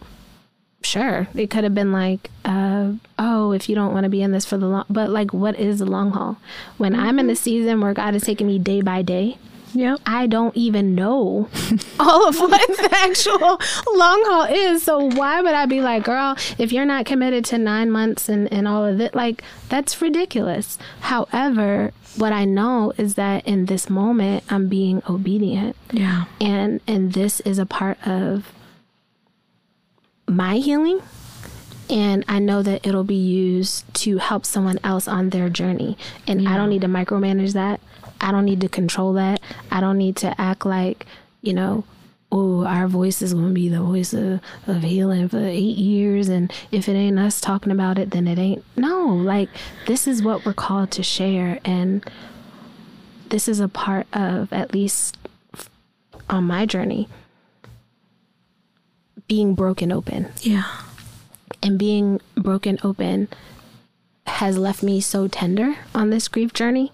sure 0.81 1.27
it 1.35 1.49
could 1.49 1.63
have 1.63 1.75
been 1.75 1.91
like 1.91 2.31
uh, 2.45 2.93
oh 3.19 3.51
if 3.51 3.67
you 3.67 3.75
don't 3.75 3.93
want 3.93 4.05
to 4.05 4.09
be 4.09 4.21
in 4.21 4.31
this 4.31 4.45
for 4.45 4.57
the 4.57 4.67
long 4.67 4.85
but 4.89 5.09
like 5.09 5.33
what 5.33 5.59
is 5.59 5.79
the 5.79 5.85
long 5.85 6.11
haul? 6.11 6.37
When 6.77 6.95
i'm 6.95 7.19
in 7.19 7.29
a 7.29 7.35
season 7.35 7.81
where 7.81 7.93
god 7.93 8.15
is 8.15 8.23
taking 8.23 8.47
me 8.47 8.57
day 8.57 8.81
by 8.81 9.01
day 9.01 9.37
Yeah. 9.73 9.97
I 10.05 10.27
don't 10.27 10.55
even 10.55 10.95
know 10.95 11.49
all 11.99 12.27
of 12.27 12.39
what 12.39 12.67
the 12.67 12.89
actual 12.93 13.59
long 13.95 14.23
haul 14.25 14.45
is. 14.49 14.83
So 14.83 14.99
why 14.99 15.41
would 15.41 15.53
I 15.53 15.65
be 15.65 15.81
like, 15.81 16.03
girl, 16.03 16.35
if 16.57 16.71
you're 16.71 16.85
not 16.85 17.05
committed 17.05 17.45
to 17.45 17.57
nine 17.57 17.91
months 17.91 18.29
and, 18.29 18.51
and 18.51 18.67
all 18.67 18.85
of 18.85 18.99
it, 19.01 19.13
like 19.15 19.43
that's 19.69 20.01
ridiculous. 20.01 20.77
However, 21.01 21.91
what 22.17 22.33
I 22.33 22.45
know 22.45 22.93
is 22.97 23.15
that 23.15 23.45
in 23.47 23.65
this 23.65 23.89
moment 23.89 24.43
I'm 24.49 24.67
being 24.67 25.03
obedient 25.07 25.75
Yeah. 25.91 26.25
and 26.41 26.81
and 26.87 27.13
this 27.13 27.41
is 27.41 27.59
a 27.59 27.65
part 27.65 27.99
of 28.07 28.51
my 30.27 30.55
healing 30.57 31.01
and 31.89 32.25
I 32.27 32.39
know 32.39 32.61
that 32.63 32.85
it'll 32.85 33.03
be 33.05 33.15
used 33.15 33.85
to 33.95 34.17
help 34.17 34.45
someone 34.45 34.77
else 34.83 35.07
on 35.07 35.29
their 35.29 35.47
journey. 35.47 35.97
And 36.27 36.45
I 36.49 36.57
don't 36.57 36.67
need 36.69 36.81
to 36.81 36.87
micromanage 36.87 37.53
that. 37.53 37.79
I 38.21 38.31
don't 38.31 38.45
need 38.45 38.61
to 38.61 38.69
control 38.69 39.13
that. 39.13 39.41
I 39.71 39.79
don't 39.81 39.97
need 39.97 40.15
to 40.17 40.39
act 40.39 40.65
like, 40.65 41.05
you 41.41 41.53
know, 41.53 41.83
oh, 42.31 42.65
our 42.65 42.87
voice 42.87 43.21
is 43.21 43.33
going 43.33 43.47
to 43.49 43.53
be 43.53 43.69
the 43.69 43.81
voice 43.81 44.13
of, 44.13 44.41
of 44.67 44.83
healing 44.83 45.29
for 45.29 45.39
eight 45.39 45.77
years. 45.77 46.27
And 46.27 46.51
if 46.71 46.89
it 46.89 46.93
ain't 46.93 47.17
us 47.19 47.39
talking 47.39 47.71
about 47.71 47.97
it, 47.97 48.11
then 48.11 48.27
it 48.27 48.37
ain't. 48.37 48.63
No, 48.75 49.07
like, 49.07 49.49
this 49.85 50.07
is 50.07 50.21
what 50.21 50.45
we're 50.45 50.53
called 50.53 50.91
to 50.91 51.03
share. 51.03 51.59
And 51.63 52.03
this 53.29 53.47
is 53.47 53.59
a 53.59 53.67
part 53.69 54.07
of, 54.13 54.51
at 54.51 54.73
least 54.73 55.17
on 56.29 56.43
my 56.43 56.65
journey, 56.65 57.07
being 59.27 59.55
broken 59.55 59.91
open 59.91 60.27
Yeah. 60.41 60.63
and 61.61 61.77
being 61.77 62.21
broken 62.35 62.77
open 62.83 63.27
has 64.25 64.57
left 64.57 64.83
me 64.83 65.01
so 65.01 65.27
tender 65.27 65.75
on 65.95 66.09
this 66.09 66.27
grief 66.27 66.53
journey 66.53 66.91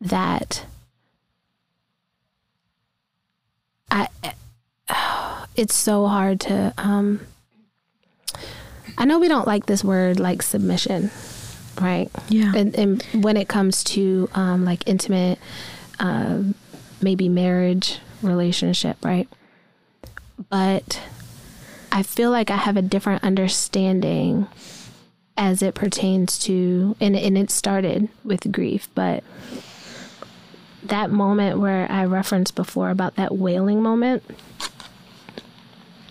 that 0.00 0.64
I 3.90 4.08
it's 5.56 5.74
so 5.74 6.06
hard 6.06 6.40
to 6.40 6.72
um 6.78 7.20
I 8.96 9.04
know 9.04 9.18
we 9.18 9.28
don't 9.28 9.46
like 9.46 9.66
this 9.66 9.84
word 9.84 10.18
like 10.18 10.42
submission, 10.42 11.10
right? 11.80 12.10
Yeah. 12.28 12.52
And, 12.56 12.74
and 12.74 13.02
when 13.14 13.36
it 13.36 13.48
comes 13.48 13.84
to 13.84 14.28
um 14.34 14.64
like 14.64 14.86
intimate 14.88 15.38
um 15.98 16.54
maybe 17.00 17.28
marriage 17.28 17.98
relationship, 18.22 18.96
right? 19.04 19.28
But 20.50 21.00
I 21.90 22.02
feel 22.02 22.30
like 22.30 22.50
I 22.50 22.56
have 22.56 22.76
a 22.76 22.82
different 22.82 23.24
understanding 23.24 24.46
as 25.36 25.62
it 25.62 25.74
pertains 25.74 26.38
to, 26.40 26.96
and, 27.00 27.16
and 27.16 27.38
it 27.38 27.50
started 27.50 28.08
with 28.24 28.50
grief, 28.50 28.88
but 28.94 29.22
that 30.84 31.10
moment 31.10 31.58
where 31.58 31.90
I 31.90 32.04
referenced 32.04 32.54
before 32.54 32.90
about 32.90 33.16
that 33.16 33.36
wailing 33.36 33.82
moment, 33.82 34.22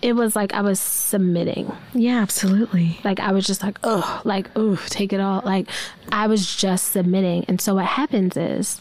it 0.01 0.13
was 0.13 0.35
like 0.35 0.53
I 0.53 0.61
was 0.61 0.79
submitting. 0.79 1.75
Yeah, 1.93 2.21
absolutely. 2.21 2.99
Like 3.03 3.19
I 3.19 3.31
was 3.31 3.45
just 3.45 3.63
like, 3.63 3.79
oh, 3.83 4.21
like, 4.23 4.49
oh, 4.55 4.75
take 4.87 5.13
it 5.13 5.19
all. 5.19 5.41
Like 5.43 5.69
I 6.11 6.27
was 6.27 6.55
just 6.55 6.91
submitting. 6.91 7.45
And 7.47 7.59
so 7.59 7.75
what 7.75 7.85
happens 7.85 8.37
is 8.37 8.79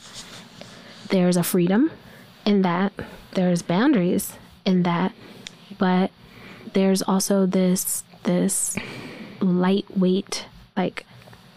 there's 1.08 1.36
a 1.36 1.42
freedom 1.42 1.90
in 2.44 2.62
that, 2.62 2.92
there's 3.32 3.62
boundaries 3.62 4.34
in 4.64 4.82
that, 4.82 5.12
but 5.78 6.10
there's 6.72 7.02
also 7.02 7.46
this 7.46 8.02
this 8.24 8.76
lightweight 9.40 10.46
like 10.76 11.06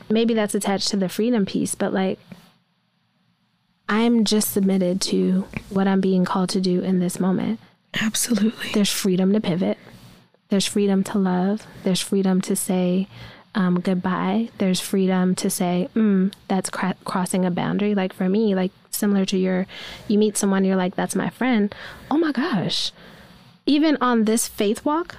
maybe 0.09 0.33
that's 0.33 0.55
attached 0.55 0.89
to 0.89 0.97
the 0.97 1.09
freedom 1.09 1.45
piece, 1.45 1.75
but 1.75 1.93
like 1.93 2.19
I'm 3.89 4.23
just 4.23 4.51
submitted 4.51 5.01
to 5.01 5.47
what 5.69 5.87
I'm 5.87 5.99
being 5.99 6.23
called 6.23 6.49
to 6.51 6.61
do 6.61 6.81
in 6.81 6.99
this 6.99 7.19
moment. 7.19 7.59
Absolutely. 7.99 8.69
There's 8.71 8.91
freedom 8.91 9.33
to 9.33 9.41
pivot. 9.41 9.79
There's 10.49 10.67
freedom 10.67 11.03
to 11.05 11.17
love. 11.17 11.65
There's 11.83 11.99
freedom 11.99 12.39
to 12.41 12.55
say 12.55 13.07
um, 13.55 13.79
goodbye. 13.79 14.49
There's 14.59 14.79
freedom 14.79 15.33
to 15.35 15.49
say, 15.49 15.89
mm, 15.95 16.31
that's 16.47 16.69
cra- 16.69 16.95
crossing 17.03 17.45
a 17.45 17.51
boundary. 17.51 17.95
Like 17.95 18.13
for 18.13 18.29
me, 18.29 18.53
like 18.53 18.71
similar 18.91 19.25
to 19.25 19.37
your, 19.37 19.65
you 20.07 20.19
meet 20.19 20.37
someone, 20.37 20.63
you're 20.63 20.75
like, 20.75 20.95
that's 20.95 21.15
my 21.15 21.29
friend. 21.29 21.73
Oh 22.11 22.17
my 22.17 22.31
gosh. 22.31 22.91
Even 23.65 23.97
on 24.01 24.25
this 24.25 24.47
faith 24.47 24.85
walk, 24.85 25.17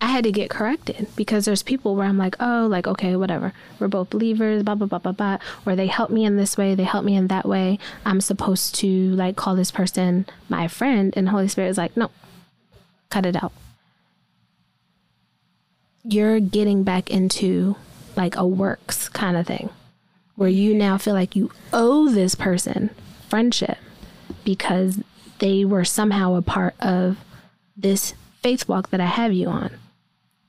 I 0.00 0.08
had 0.08 0.24
to 0.24 0.32
get 0.32 0.50
corrected 0.50 1.08
because 1.16 1.46
there's 1.46 1.62
people 1.62 1.96
where 1.96 2.06
I'm 2.06 2.18
like, 2.18 2.36
oh, 2.38 2.66
like, 2.70 2.86
okay, 2.86 3.16
whatever. 3.16 3.52
We're 3.78 3.88
both 3.88 4.10
believers, 4.10 4.62
blah, 4.62 4.74
blah, 4.74 4.86
blah, 4.86 4.98
blah, 4.98 5.12
blah. 5.12 5.38
Or 5.64 5.74
they 5.74 5.86
help 5.86 6.10
me 6.10 6.24
in 6.24 6.36
this 6.36 6.56
way, 6.58 6.74
they 6.74 6.84
help 6.84 7.04
me 7.04 7.16
in 7.16 7.28
that 7.28 7.46
way. 7.46 7.78
I'm 8.04 8.20
supposed 8.20 8.74
to 8.76 9.10
like 9.12 9.36
call 9.36 9.56
this 9.56 9.70
person 9.70 10.26
my 10.48 10.68
friend. 10.68 11.14
And 11.16 11.30
Holy 11.30 11.48
Spirit 11.48 11.68
is 11.68 11.78
like, 11.78 11.96
no, 11.96 12.10
cut 13.10 13.24
it 13.24 13.42
out. 13.42 13.52
You're 16.04 16.40
getting 16.40 16.84
back 16.84 17.10
into 17.10 17.76
like 18.16 18.36
a 18.36 18.46
works 18.46 19.08
kind 19.08 19.36
of 19.36 19.46
thing 19.46 19.70
where 20.36 20.48
you 20.48 20.74
now 20.74 20.98
feel 20.98 21.14
like 21.14 21.34
you 21.34 21.50
owe 21.72 22.10
this 22.10 22.34
person 22.34 22.90
friendship 23.28 23.78
because 24.44 25.02
they 25.38 25.64
were 25.64 25.84
somehow 25.84 26.34
a 26.34 26.42
part 26.42 26.74
of 26.80 27.16
this 27.76 28.14
faith 28.42 28.68
walk 28.68 28.90
that 28.90 29.00
I 29.00 29.06
have 29.06 29.32
you 29.32 29.48
on. 29.48 29.70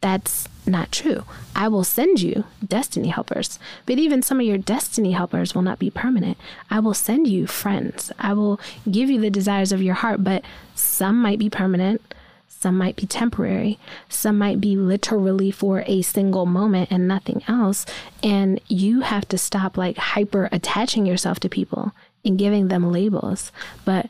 That's 0.02 0.48
not 0.66 0.92
true. 0.92 1.24
I 1.56 1.68
will 1.68 1.84
send 1.84 2.22
you 2.22 2.44
destiny 2.66 3.10
helpers, 3.10 3.58
but 3.86 3.98
even 3.98 4.22
some 4.22 4.40
of 4.40 4.46
your 4.46 4.58
destiny 4.58 5.14
helpers 5.14 5.56
will 5.56 5.64
not 5.64 5.80
be 5.80 5.90
permanent. 5.90 6.38
I 6.70 6.80
will 6.80 6.94
send 6.94 7.28
you 7.28 7.48
friends. 7.48 8.12
I 8.20 8.34
will 8.34 8.60
give 8.90 9.10
you 9.10 9.20
the 9.20 9.30
desires 9.30 9.72
of 9.72 9.82
your 9.82 9.96
heart, 9.96 10.24
but 10.24 10.44
some 10.76 11.20
might 11.22 11.40
be 11.40 11.50
permanent, 11.50 12.14
some 12.48 12.78
might 12.78 12.96
be 12.96 13.08
temporary, 13.08 13.80
some 14.10 14.38
might 14.38 14.60
be 14.60 14.76
literally 14.76 15.52
for 15.52 15.84
a 15.88 16.02
single 16.02 16.46
moment 16.46 16.92
and 16.92 17.08
nothing 17.08 17.44
else. 17.48 17.86
And 18.22 18.60
you 18.68 19.02
have 19.02 19.28
to 19.30 19.38
stop 19.38 19.78
like 19.78 19.98
hyper 19.98 20.50
attaching 20.52 21.06
yourself 21.06 21.40
to 21.42 21.50
people 21.50 21.92
and 22.24 22.38
giving 22.38 22.68
them 22.68 22.92
labels. 22.92 23.52
But 23.86 24.10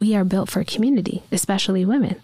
we 0.00 0.14
are 0.14 0.24
built 0.24 0.50
for 0.50 0.64
community, 0.64 1.22
especially 1.30 1.84
women. 1.84 2.20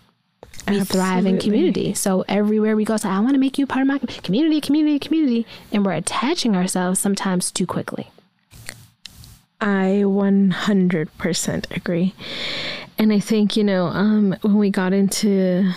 We 0.68 0.80
thrive 0.84 1.26
in 1.26 1.38
community. 1.38 1.92
So 1.94 2.24
everywhere 2.28 2.76
we 2.76 2.84
go, 2.84 2.96
say, 2.96 3.08
I 3.08 3.20
want 3.20 3.34
to 3.34 3.38
make 3.38 3.58
you 3.58 3.66
part 3.66 3.82
of 3.82 3.88
my 3.88 3.98
community, 3.98 4.60
community, 4.60 4.98
community. 4.98 5.46
And 5.72 5.84
we're 5.84 5.92
attaching 5.92 6.54
ourselves 6.54 7.00
sometimes 7.00 7.50
too 7.50 7.66
quickly. 7.66 8.10
I 9.60 10.02
100% 10.04 11.76
agree. 11.76 12.14
And 12.98 13.12
I 13.12 13.20
think, 13.20 13.56
you 13.56 13.64
know, 13.64 13.86
um, 13.86 14.36
when 14.42 14.58
we 14.58 14.70
got 14.70 14.92
into 14.92 15.72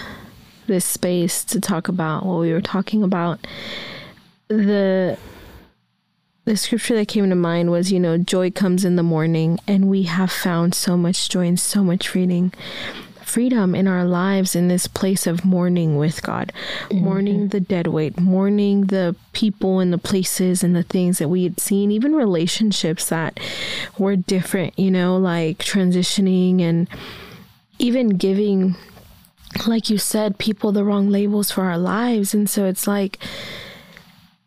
this 0.68 0.86
space 0.86 1.44
to 1.46 1.60
talk 1.60 1.88
about 1.88 2.26
what 2.26 2.40
we 2.40 2.52
were 2.52 2.62
talking 2.62 3.04
about, 3.04 3.46
the 4.48 5.18
the 6.46 6.56
scripture 6.56 6.94
that 6.94 7.08
came 7.08 7.28
to 7.28 7.36
mind 7.36 7.72
was, 7.72 7.92
you 7.92 8.00
know, 8.00 8.20
joy 8.20 8.52
comes 8.52 8.86
in 8.86 8.96
the 8.98 9.04
morning, 9.04 9.60
and 9.68 9.90
we 9.90 10.04
have 10.04 10.32
found 10.32 10.76
so 10.76 10.96
much 10.96 11.28
joy 11.28 11.48
and 11.48 11.60
so 11.60 11.84
much 11.84 12.08
freedom 12.08 12.52
freedom 13.26 13.74
in 13.74 13.88
our 13.88 14.06
lives 14.06 14.56
in 14.56 14.68
this 14.68 14.88
place 14.88 15.26
of 15.26 15.44
mourning 15.44 15.98
with 15.98 16.22
God, 16.22 16.54
mm-hmm. 16.84 17.04
mourning 17.04 17.48
the 17.50 17.60
dead 17.60 17.88
weight, 17.88 18.20
mourning 18.20 18.86
the 18.86 19.16
people 19.34 19.80
and 19.80 19.92
the 19.92 19.98
places 19.98 20.64
and 20.64 20.76
the 20.76 20.84
things 20.84 21.18
that 21.18 21.28
we 21.28 21.44
had 21.44 21.60
seen, 21.60 21.92
even 21.92 22.16
relationships 22.16 23.10
that 23.10 23.40
were 23.98 24.16
different, 24.16 24.78
you 24.78 24.92
know, 24.92 25.18
like 25.18 25.58
transitioning 25.58 26.62
and 26.62 26.88
even 27.80 28.10
giving, 28.10 28.76
like 29.68 29.90
you 29.90 29.98
said, 29.98 30.38
people 30.38 30.72
the 30.72 30.86
wrong 30.86 31.10
labels 31.10 31.52
for 31.52 31.64
our 31.64 31.78
lives. 31.78 32.34
And 32.34 32.50
so 32.50 32.66
it's 32.66 32.88
like, 32.88 33.20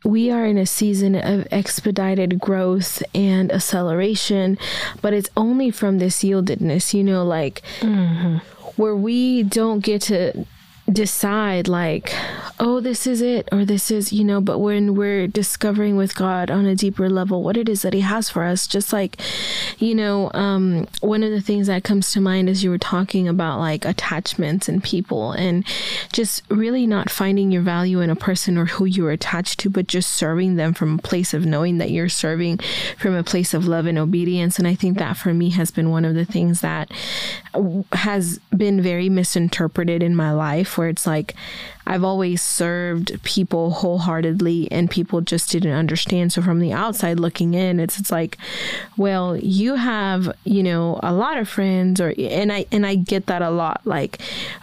we 0.04 0.30
are 0.30 0.46
in 0.46 0.56
a 0.56 0.64
season 0.64 1.16
of 1.16 1.46
expedited 1.50 2.38
growth 2.38 3.02
and 3.14 3.50
acceleration, 3.50 4.56
but 5.02 5.12
it's 5.12 5.28
only 5.36 5.70
from 5.70 5.98
this 5.98 6.22
yieldedness, 6.22 6.94
you 6.94 7.02
know, 7.02 7.24
like 7.24 7.62
mm-hmm. 7.80 8.38
Where 8.78 8.96
we 8.96 9.42
don't 9.42 9.80
get 9.80 10.02
to 10.02 10.46
decide 10.92 11.68
like 11.68 12.14
oh 12.60 12.80
this 12.80 13.06
is 13.06 13.20
it 13.20 13.46
or 13.52 13.64
this 13.64 13.90
is 13.90 14.10
you 14.12 14.24
know 14.24 14.40
but 14.40 14.58
when 14.58 14.94
we're 14.94 15.26
discovering 15.26 15.96
with 15.96 16.14
god 16.14 16.50
on 16.50 16.64
a 16.64 16.74
deeper 16.74 17.10
level 17.10 17.42
what 17.42 17.58
it 17.58 17.68
is 17.68 17.82
that 17.82 17.92
he 17.92 18.00
has 18.00 18.30
for 18.30 18.42
us 18.42 18.66
just 18.66 18.90
like 18.92 19.20
you 19.78 19.94
know 19.94 20.30
um 20.32 20.86
one 21.00 21.22
of 21.22 21.30
the 21.30 21.42
things 21.42 21.66
that 21.66 21.84
comes 21.84 22.10
to 22.10 22.20
mind 22.20 22.48
as 22.48 22.64
you 22.64 22.70
were 22.70 22.78
talking 22.78 23.28
about 23.28 23.58
like 23.58 23.84
attachments 23.84 24.66
and 24.66 24.82
people 24.82 25.32
and 25.32 25.66
just 26.12 26.42
really 26.48 26.86
not 26.86 27.10
finding 27.10 27.52
your 27.52 27.62
value 27.62 28.00
in 28.00 28.08
a 28.08 28.16
person 28.16 28.56
or 28.56 28.64
who 28.64 28.86
you're 28.86 29.10
attached 29.10 29.60
to 29.60 29.68
but 29.68 29.86
just 29.86 30.16
serving 30.16 30.56
them 30.56 30.72
from 30.72 30.98
a 30.98 31.02
place 31.02 31.34
of 31.34 31.44
knowing 31.44 31.76
that 31.76 31.90
you're 31.90 32.08
serving 32.08 32.58
from 32.96 33.14
a 33.14 33.22
place 33.22 33.52
of 33.52 33.66
love 33.66 33.86
and 33.86 33.98
obedience. 33.98 34.58
And 34.58 34.66
i 34.66 34.74
think 34.74 34.96
that 34.98 35.16
for 35.16 35.34
me 35.34 35.50
has 35.50 35.70
been 35.70 35.90
one 35.90 36.04
of 36.04 36.14
the 36.14 36.24
things 36.24 36.62
that 36.62 36.90
has 37.92 38.38
been 38.56 38.80
very 38.80 39.08
misinterpreted 39.08 40.02
in 40.02 40.16
my 40.16 40.32
life 40.32 40.77
where 40.78 40.88
it's 40.88 41.06
like 41.06 41.34
I've 41.86 42.04
always 42.04 42.40
served 42.40 43.22
people 43.24 43.72
wholeheartedly 43.72 44.68
and 44.70 44.90
people 44.90 45.20
just 45.20 45.50
didn't 45.50 45.72
understand. 45.72 46.32
So 46.32 46.40
from 46.42 46.60
the 46.60 46.72
outside 46.72 47.18
looking 47.18 47.54
in, 47.54 47.80
it's 47.80 47.98
it's 47.98 48.10
like, 48.10 48.38
well, 48.96 49.36
you 49.36 49.74
have, 49.74 50.32
you 50.44 50.62
know, 50.62 51.00
a 51.02 51.12
lot 51.12 51.36
of 51.36 51.48
friends 51.48 52.00
or 52.00 52.14
and 52.16 52.52
I 52.52 52.66
and 52.70 52.86
I 52.86 52.94
get 52.94 53.26
that 53.26 53.42
a 53.42 53.50
lot. 53.50 53.80
Like, 53.84 54.20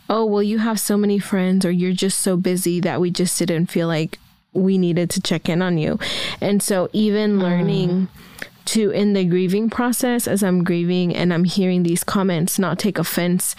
oh 0.09 0.25
well 0.25 0.43
you 0.43 0.59
have 0.59 0.79
so 0.79 0.97
many 0.97 1.19
friends 1.19 1.65
or 1.65 1.71
you're 1.71 1.93
just 1.93 2.21
so 2.21 2.37
busy 2.37 2.79
that 2.79 3.01
we 3.01 3.11
just 3.11 3.37
didn't 3.37 3.67
feel 3.67 3.87
like 3.87 4.17
we 4.53 4.77
needed 4.77 5.09
to 5.11 5.21
check 5.21 5.49
in 5.49 5.61
on 5.61 5.77
you. 5.77 5.99
And 6.39 6.63
so 6.63 6.89
even 6.93 7.39
learning 7.39 7.89
mm 7.89 8.07
to 8.65 8.89
in 8.91 9.13
the 9.13 9.25
grieving 9.25 9.69
process 9.69 10.27
as 10.27 10.43
I'm 10.43 10.63
grieving 10.63 11.15
and 11.15 11.33
I'm 11.33 11.43
hearing 11.43 11.83
these 11.83 12.03
comments 12.03 12.59
not 12.59 12.79
take 12.79 12.97
offense 12.97 13.55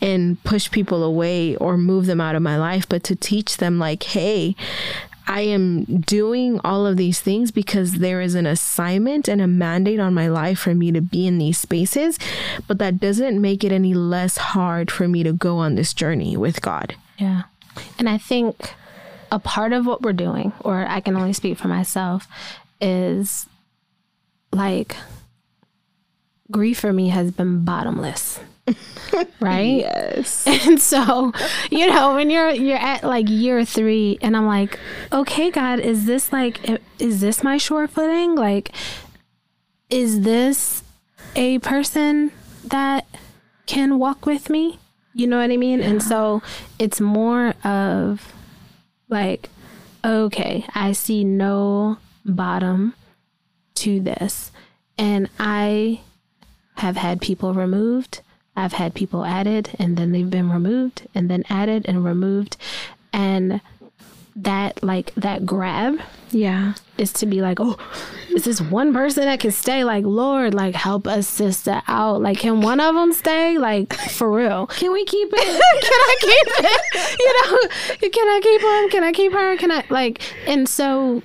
and 0.00 0.42
push 0.44 0.70
people 0.70 1.02
away 1.02 1.56
or 1.56 1.76
move 1.76 2.06
them 2.06 2.20
out 2.20 2.34
of 2.34 2.42
my 2.42 2.56
life 2.56 2.88
but 2.88 3.02
to 3.04 3.16
teach 3.16 3.58
them 3.58 3.78
like 3.78 4.02
hey 4.02 4.56
I 5.28 5.42
am 5.42 5.84
doing 5.84 6.58
all 6.64 6.86
of 6.86 6.96
these 6.96 7.20
things 7.20 7.50
because 7.50 7.98
there 7.98 8.22
is 8.22 8.34
an 8.34 8.46
assignment 8.46 9.28
and 9.28 9.42
a 9.42 9.46
mandate 9.46 10.00
on 10.00 10.14
my 10.14 10.26
life 10.26 10.58
for 10.58 10.74
me 10.74 10.90
to 10.92 11.02
be 11.02 11.26
in 11.26 11.36
these 11.36 11.60
spaces, 11.60 12.18
but 12.66 12.78
that 12.78 12.98
doesn't 12.98 13.38
make 13.38 13.62
it 13.62 13.70
any 13.70 13.92
less 13.92 14.38
hard 14.38 14.90
for 14.90 15.06
me 15.06 15.22
to 15.24 15.34
go 15.34 15.58
on 15.58 15.74
this 15.74 15.92
journey 15.92 16.34
with 16.34 16.62
God. 16.62 16.96
Yeah. 17.18 17.42
And 17.98 18.08
I 18.08 18.16
think 18.16 18.72
a 19.30 19.38
part 19.38 19.74
of 19.74 19.84
what 19.84 20.00
we're 20.00 20.14
doing, 20.14 20.54
or 20.60 20.86
I 20.88 21.00
can 21.00 21.14
only 21.14 21.34
speak 21.34 21.58
for 21.58 21.68
myself, 21.68 22.26
is 22.80 23.46
like 24.52 24.96
grief 26.50 26.80
for 26.80 26.92
me 26.92 27.08
has 27.08 27.30
been 27.30 27.64
bottomless. 27.64 28.40
Right? 29.40 29.78
Yes. 29.78 30.44
And 30.66 30.80
so 30.80 31.32
you 31.70 31.86
know 31.86 32.14
when 32.14 32.28
you're 32.28 32.50
you're 32.50 32.76
at 32.76 33.02
like 33.04 33.28
year 33.28 33.64
three 33.64 34.18
and 34.20 34.36
i'm 34.36 34.46
like 34.46 34.78
okay 35.12 35.50
god 35.50 35.80
is 35.80 36.04
this 36.04 36.32
like 36.32 36.60
is 36.98 37.20
this 37.20 37.42
my 37.42 37.56
sure 37.56 37.88
footing? 37.88 38.34
Like 38.34 38.72
is 39.88 40.20
this 40.22 40.82
a 41.34 41.58
person 41.60 42.32
that 42.64 43.06
can 43.66 43.98
walk 43.98 44.26
with 44.26 44.50
me? 44.50 44.78
You 45.14 45.26
know 45.26 45.38
what 45.38 45.50
i 45.50 45.56
mean? 45.56 45.78
Yeah. 45.80 45.86
and 45.86 46.02
so 46.02 46.42
it's 46.78 47.00
more 47.00 47.54
of 47.64 48.32
like 49.08 49.48
okay 50.04 50.64
i 50.74 50.92
see 50.92 51.24
no 51.24 51.96
bottom 52.24 52.94
to 53.78 54.00
this. 54.00 54.50
And 54.96 55.28
I 55.38 56.00
have 56.76 56.96
had 56.96 57.20
people 57.20 57.54
removed, 57.54 58.20
I've 58.56 58.72
had 58.72 58.94
people 58.94 59.24
added, 59.24 59.70
and 59.78 59.96
then 59.96 60.12
they've 60.12 60.28
been 60.28 60.50
removed, 60.50 61.06
and 61.14 61.30
then 61.30 61.44
added 61.48 61.86
and 61.86 62.04
removed. 62.04 62.56
And 63.12 63.60
that, 64.34 64.82
like, 64.82 65.14
that 65.14 65.46
grab, 65.46 66.00
yeah, 66.30 66.74
is 66.96 67.12
to 67.14 67.26
be 67.26 67.40
like, 67.40 67.58
oh, 67.60 67.76
is 68.30 68.44
this 68.44 68.60
one 68.60 68.92
person 68.92 69.24
that 69.24 69.40
can 69.40 69.50
stay? 69.50 69.82
Like, 69.84 70.04
Lord, 70.04 70.54
like, 70.54 70.74
help 70.74 71.06
us 71.06 71.26
sister 71.26 71.82
out. 71.88 72.20
Like, 72.20 72.38
can 72.38 72.60
one 72.60 72.80
of 72.80 72.94
them 72.94 73.12
stay? 73.12 73.58
Like, 73.58 73.94
for 73.94 74.30
real. 74.30 74.66
Can 74.78 74.92
we 74.92 75.04
keep 75.04 75.28
it? 75.32 75.38
can 75.82 75.92
I 75.92 76.16
keep 76.20 76.64
it? 76.64 77.18
You 77.18 77.32
know, 77.32 78.10
can 78.10 78.28
I 78.28 78.40
keep 78.42 78.60
him? 78.60 78.90
Can 78.90 79.04
I 79.04 79.12
keep 79.12 79.32
her? 79.32 79.56
Can 79.56 79.70
I, 79.70 79.84
like, 79.90 80.22
and 80.46 80.68
so 80.68 81.22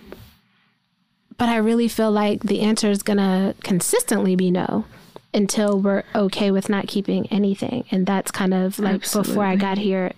but 1.37 1.49
I 1.49 1.57
really 1.57 1.87
feel 1.87 2.11
like 2.11 2.43
the 2.43 2.61
answer 2.61 2.89
is 2.89 3.03
going 3.03 3.17
to 3.17 3.55
consistently 3.63 4.35
be 4.35 4.51
no 4.51 4.85
until 5.33 5.79
we're 5.79 6.03
okay 6.13 6.51
with 6.51 6.69
not 6.69 6.87
keeping 6.87 7.27
anything. 7.27 7.85
And 7.91 8.05
that's 8.05 8.31
kind 8.31 8.53
of 8.53 8.77
like 8.79 8.95
Absolutely. 8.95 9.31
before 9.31 9.45
I 9.45 9.55
got 9.55 9.77
here, 9.77 10.13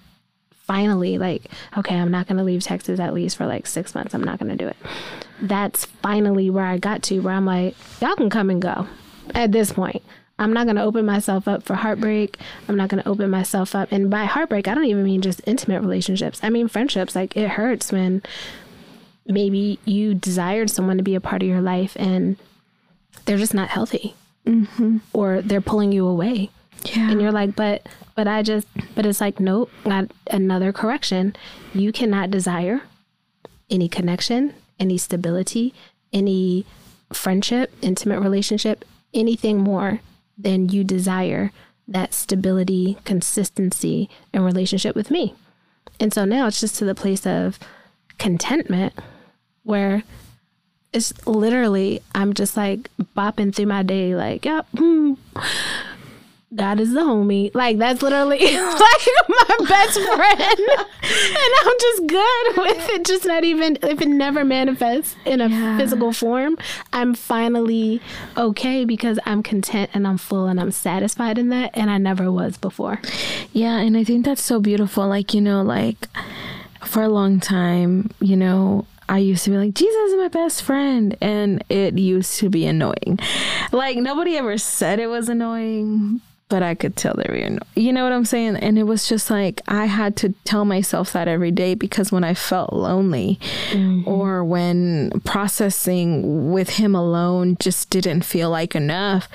finally, 0.51 1.17
like, 1.17 1.43
okay, 1.78 1.95
I'm 1.95 2.12
not 2.12 2.28
going 2.28 2.38
to 2.38 2.43
leave 2.43 2.63
Texas 2.63 2.99
at 2.99 3.13
least 3.13 3.38
for 3.38 3.45
like 3.45 3.67
six 3.67 3.95
months. 3.95 4.13
I'm 4.13 4.23
not 4.23 4.39
going 4.39 4.49
to 4.49 4.58
do 4.58 4.67
it. 4.67 4.78
That's 5.41 5.86
finally 5.86 6.49
where 6.49 6.65
I 6.65 6.78
got 6.78 7.04
to, 7.04 7.19
where 7.19 7.34
I'm 7.34 7.45
like, 7.45 7.75
y'all 8.01 8.15
can 8.15 8.30
come 8.30 8.49
and 8.49 8.62
go 8.62 8.88
at 9.34 9.51
this 9.51 9.71
point. 9.71 10.04
I'm 10.38 10.51
not 10.51 10.65
going 10.65 10.75
to 10.75 10.84
open 10.84 11.06
myself 11.06 11.47
up 11.47 11.63
for 11.63 11.75
heartbreak. 11.75 12.38
I'm 12.67 12.75
not 12.75 12.89
going 12.89 13.01
to 13.01 13.08
open 13.08 13.30
myself 13.30 13.73
up. 13.73 13.91
And 13.91 14.10
by 14.10 14.25
heartbreak, 14.25 14.67
I 14.67 14.75
don't 14.75 14.86
even 14.86 15.04
mean 15.04 15.21
just 15.21 15.39
intimate 15.45 15.80
relationships. 15.80 16.41
I 16.43 16.49
mean 16.49 16.67
friendships. 16.67 17.15
Like 17.15 17.38
it 17.38 17.51
hurts 17.51 17.91
when 17.91 18.21
maybe 19.25 19.79
you 19.85 20.13
desired 20.13 20.69
someone 20.69 20.97
to 20.97 21.03
be 21.03 21.15
a 21.15 21.21
part 21.21 21.41
of 21.41 21.47
your 21.47 21.61
life 21.61 21.95
and 21.99 22.38
they're 23.25 23.38
just 23.38 23.53
not 23.53 23.69
healthy 23.69 24.15
mm-hmm. 24.45 24.97
or 25.13 25.41
they're 25.41 25.61
pulling 25.61 25.91
you 25.91 26.05
away 26.05 26.49
yeah. 26.83 27.09
and 27.09 27.21
you're 27.21 27.31
like 27.31 27.55
but 27.55 27.88
but 28.15 28.27
i 28.27 28.41
just 28.41 28.67
but 28.93 29.05
it's 29.05 29.21
like 29.21 29.39
nope 29.39 29.71
not 29.85 30.11
another 30.29 30.71
correction 30.71 31.35
you 31.73 31.91
cannot 31.91 32.29
desire 32.29 32.81
any 33.69 33.89
connection 33.89 34.53
any 34.79 34.97
stability 34.97 35.73
any 36.13 36.65
friendship 37.11 37.73
intimate 37.81 38.19
relationship 38.19 38.85
anything 39.13 39.57
more 39.57 39.99
than 40.38 40.69
you 40.69 40.83
desire 40.83 41.51
that 41.88 42.13
stability 42.13 42.97
consistency 43.05 44.09
and 44.33 44.43
relationship 44.43 44.95
with 44.95 45.09
me 45.09 45.33
and 45.99 46.13
so 46.13 46.25
now 46.25 46.47
it's 46.47 46.59
just 46.59 46.75
to 46.75 46.85
the 46.85 46.95
place 46.95 47.25
of 47.25 47.57
contentment 48.17 48.93
where 49.65 50.04
it's 50.93 51.13
literally 51.28 52.01
I'm 52.15 52.34
just 52.34 52.56
like 52.56 52.89
bopping 53.15 53.54
through 53.54 53.65
my 53.65 53.84
day 53.84 54.15
like, 54.15 54.45
yep, 54.45 54.65
hmm, 54.78 55.15
God 56.56 56.80
is 56.80 56.93
the 56.93 57.01
homie. 57.01 57.54
Like 57.54 57.78
that's 57.78 58.01
literally 58.01 58.39
like 58.45 59.08
my 59.28 59.58
best 59.67 59.99
friend. 59.99 60.60
and 60.80 61.54
I'm 61.62 61.80
just 61.80 62.08
good 62.08 62.58
with 62.58 62.89
it. 62.91 63.06
Just 63.06 63.25
not 63.25 63.43
even 63.43 63.78
if 63.84 64.01
it 64.01 64.08
never 64.08 64.45
manifests 64.45 65.15
in 65.25 65.41
a 65.41 65.47
yeah. 65.47 65.78
physical 65.78 66.13
form, 66.13 66.58
I'm 66.93 67.13
finally 67.13 68.01
okay 68.38 68.86
because 68.86 69.19
I'm 69.25 69.43
content 69.43 69.91
and 69.93 70.08
I'm 70.08 70.17
full 70.17 70.47
and 70.47 70.60
I'm 70.60 70.71
satisfied 70.71 71.38
in 71.38 71.49
that 71.49 71.71
and 71.73 71.89
I 71.89 71.97
never 71.97 72.32
was 72.32 72.58
before. 72.58 73.01
Yeah, 73.51 73.80
and 73.80 73.97
I 73.97 74.04
think 74.04 74.23
that's 74.23 74.43
so 74.43 74.60
beautiful. 74.60 75.08
Like, 75.08 75.34
you 75.34 75.41
know, 75.41 75.62
like 75.62 76.08
for 76.86 77.04
a 77.04 77.10
long 77.10 77.39
time, 77.39 78.12
you 78.21 78.38
know, 78.38 78.86
I 79.07 79.19
used 79.19 79.43
to 79.45 79.51
be 79.51 79.57
like, 79.57 79.73
Jesus 79.73 79.95
is 80.11 80.15
my 80.17 80.27
best 80.29 80.63
friend. 80.63 81.15
And 81.21 81.63
it 81.69 81.97
used 81.97 82.39
to 82.39 82.49
be 82.49 82.65
annoying. 82.65 83.19
Like, 83.71 83.97
nobody 83.97 84.37
ever 84.37 84.57
said 84.57 84.99
it 84.99 85.07
was 85.07 85.29
annoying, 85.29 86.21
but 86.47 86.62
I 86.62 86.75
could 86.75 86.95
tell 86.95 87.15
they 87.15 87.25
were 87.27 87.36
annoying. 87.36 87.60
You 87.75 87.91
know 87.91 88.03
what 88.03 88.13
I'm 88.13 88.25
saying? 88.25 88.58
And 88.58 88.77
it 88.77 88.84
was 88.84 89.10
just 89.10 89.31
like, 89.31 89.62
I 89.67 89.86
had 89.86 90.15
to 90.17 90.34
tell 90.43 90.63
myself 90.63 91.12
that 91.13 91.27
every 91.27 91.49
day 91.51 91.73
because 91.73 92.12
when 92.12 92.23
I 92.23 92.36
felt 92.36 92.71
lonely 92.71 93.39
mm-hmm. 93.71 94.08
or 94.08 94.43
when 94.43 95.10
processing 95.25 96.51
with 96.51 96.69
him 96.71 96.93
alone 96.93 97.58
just 97.60 97.89
didn't 97.89 98.21
feel 98.21 98.51
like 98.51 98.75
enough, 98.75 99.27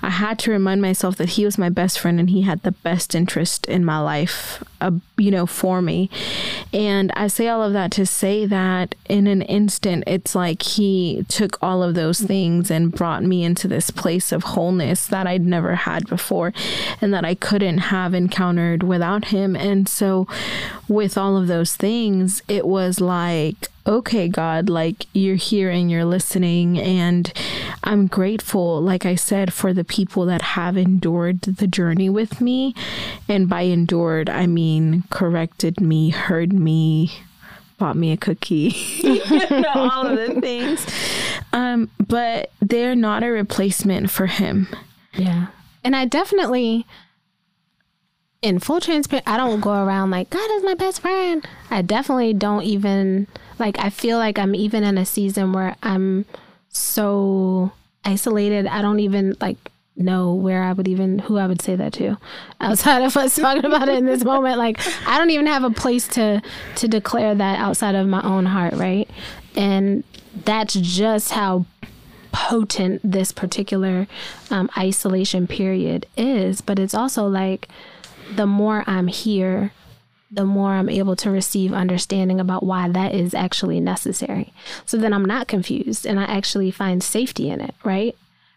I 0.00 0.08
had 0.08 0.38
to 0.40 0.50
remind 0.50 0.80
myself 0.80 1.16
that 1.16 1.30
he 1.30 1.44
was 1.44 1.58
my 1.58 1.68
best 1.68 1.98
friend 1.98 2.18
and 2.18 2.30
he 2.30 2.42
had 2.42 2.62
the 2.62 2.72
best 2.72 3.14
interest 3.14 3.66
in 3.66 3.84
my 3.84 3.98
life 3.98 4.64
uh, 4.84 4.90
you 5.16 5.30
know, 5.30 5.46
for 5.46 5.80
me. 5.80 6.10
And 6.72 7.10
I 7.12 7.28
say 7.28 7.48
all 7.48 7.62
of 7.62 7.72
that 7.72 7.90
to 7.92 8.04
say 8.04 8.44
that 8.46 8.94
in 9.08 9.26
an 9.26 9.40
instant, 9.42 10.04
it's 10.06 10.34
like 10.34 10.62
he 10.62 11.24
took 11.28 11.56
all 11.62 11.82
of 11.82 11.94
those 11.94 12.20
things 12.20 12.70
and 12.70 12.92
brought 12.92 13.22
me 13.22 13.44
into 13.44 13.66
this 13.66 13.90
place 13.90 14.30
of 14.30 14.42
wholeness 14.42 15.06
that 15.06 15.26
I'd 15.26 15.46
never 15.46 15.74
had 15.74 16.06
before 16.06 16.53
and 17.00 17.12
that 17.12 17.24
I 17.24 17.34
couldn't 17.34 17.78
have 17.78 18.14
encountered 18.14 18.82
without 18.82 19.26
him. 19.26 19.56
And 19.56 19.88
so, 19.88 20.26
with 20.88 21.16
all 21.16 21.36
of 21.36 21.46
those 21.46 21.76
things, 21.76 22.42
it 22.48 22.66
was 22.66 23.00
like, 23.00 23.68
okay, 23.86 24.28
God, 24.28 24.68
like 24.68 25.06
you're 25.12 25.36
here 25.36 25.70
and 25.70 25.90
you're 25.90 26.04
listening. 26.04 26.78
And 26.78 27.32
I'm 27.82 28.06
grateful, 28.06 28.80
like 28.80 29.04
I 29.04 29.14
said, 29.14 29.52
for 29.52 29.72
the 29.72 29.84
people 29.84 30.24
that 30.26 30.42
have 30.42 30.76
endured 30.76 31.42
the 31.42 31.66
journey 31.66 32.08
with 32.08 32.40
me. 32.40 32.74
And 33.28 33.48
by 33.48 33.62
endured, 33.62 34.30
I 34.30 34.46
mean 34.46 35.04
corrected 35.10 35.80
me, 35.80 36.10
heard 36.10 36.52
me, 36.52 37.12
bought 37.78 37.96
me 37.96 38.12
a 38.12 38.16
cookie, 38.16 38.70
all 39.74 40.06
of 40.06 40.16
the 40.16 40.40
things. 40.40 40.86
Um, 41.52 41.90
but 42.06 42.50
they're 42.60 42.94
not 42.96 43.22
a 43.22 43.28
replacement 43.28 44.10
for 44.10 44.26
him. 44.26 44.68
Yeah. 45.12 45.48
And 45.84 45.94
I 45.94 46.06
definitely 46.06 46.86
in 48.44 48.58
full 48.58 48.78
transparency, 48.78 49.26
I 49.26 49.38
don't 49.38 49.60
go 49.60 49.72
around 49.72 50.10
like 50.10 50.28
God 50.28 50.50
is 50.52 50.62
my 50.62 50.74
best 50.74 51.00
friend. 51.00 51.46
I 51.70 51.80
definitely 51.80 52.34
don't 52.34 52.62
even 52.62 53.26
like. 53.58 53.78
I 53.78 53.88
feel 53.88 54.18
like 54.18 54.38
I'm 54.38 54.54
even 54.54 54.84
in 54.84 54.98
a 54.98 55.06
season 55.06 55.52
where 55.54 55.76
I'm 55.82 56.26
so 56.68 57.72
isolated. 58.04 58.66
I 58.66 58.82
don't 58.82 59.00
even 59.00 59.34
like 59.40 59.56
know 59.96 60.34
where 60.34 60.62
I 60.62 60.72
would 60.72 60.88
even 60.88 61.20
who 61.20 61.38
I 61.38 61.46
would 61.46 61.62
say 61.62 61.76
that 61.76 61.94
to 61.94 62.18
outside 62.60 63.02
of 63.02 63.16
us 63.16 63.36
talking 63.40 63.64
about 63.64 63.88
it 63.88 63.96
in 63.96 64.04
this 64.04 64.24
moment. 64.24 64.58
Like 64.58 64.78
I 65.06 65.16
don't 65.16 65.30
even 65.30 65.46
have 65.46 65.64
a 65.64 65.70
place 65.70 66.06
to 66.08 66.42
to 66.76 66.88
declare 66.88 67.34
that 67.34 67.58
outside 67.58 67.94
of 67.94 68.06
my 68.06 68.22
own 68.22 68.44
heart, 68.44 68.74
right? 68.74 69.08
And 69.56 70.04
that's 70.44 70.74
just 70.74 71.30
how 71.30 71.64
potent 72.34 73.00
this 73.04 73.30
particular 73.30 74.08
um, 74.50 74.68
isolation 74.76 75.46
period 75.46 76.04
is. 76.16 76.60
But 76.60 76.80
it's 76.80 76.94
also 76.94 77.28
like 77.28 77.68
the 78.34 78.46
more 78.46 78.82
I'm 78.88 79.06
here, 79.06 79.70
the 80.32 80.44
more 80.44 80.72
I'm 80.72 80.88
able 80.88 81.14
to 81.16 81.30
receive 81.30 81.72
understanding 81.72 82.40
about 82.40 82.64
why 82.64 82.88
that 82.88 83.14
is 83.14 83.34
actually 83.34 83.78
necessary. 83.78 84.52
So 84.84 84.96
then 84.96 85.12
I'm 85.12 85.24
not 85.24 85.46
confused 85.46 86.04
and 86.04 86.18
I 86.18 86.24
actually 86.24 86.72
find 86.72 87.04
safety 87.04 87.48
in 87.48 87.60
it, 87.60 87.74
right? 87.84 88.16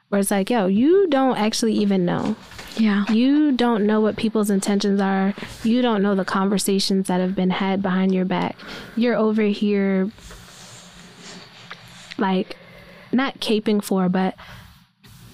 Where 0.09 0.19
it's 0.19 0.31
like, 0.31 0.49
yo, 0.49 0.65
you 0.65 1.07
don't 1.09 1.37
actually 1.37 1.73
even 1.73 2.03
know. 2.03 2.35
Yeah. 2.77 3.05
You 3.11 3.51
don't 3.51 3.85
know 3.85 4.01
what 4.01 4.15
people's 4.15 4.49
intentions 4.49 4.99
are. 4.99 5.35
You 5.63 5.83
don't 5.83 6.01
know 6.01 6.15
the 6.15 6.25
conversations 6.25 7.07
that 7.07 7.19
have 7.19 7.35
been 7.35 7.51
had 7.51 7.83
behind 7.83 8.15
your 8.15 8.25
back. 8.25 8.55
You're 8.95 9.15
over 9.15 9.43
here, 9.43 10.09
like, 12.17 12.57
not 13.11 13.39
caping 13.39 13.83
for, 13.83 14.09
but 14.09 14.35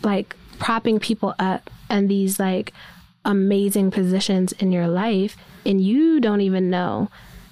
like 0.03 0.35
propping 0.59 0.99
people 0.99 1.33
up 1.39 1.69
and 1.89 2.09
these 2.09 2.39
like 2.39 2.73
amazing 3.25 3.91
positions 3.91 4.51
in 4.53 4.71
your 4.71 4.87
life 4.87 5.37
and 5.65 5.81
you 5.81 6.19
don't 6.19 6.41
even 6.41 6.69
know 6.69 7.09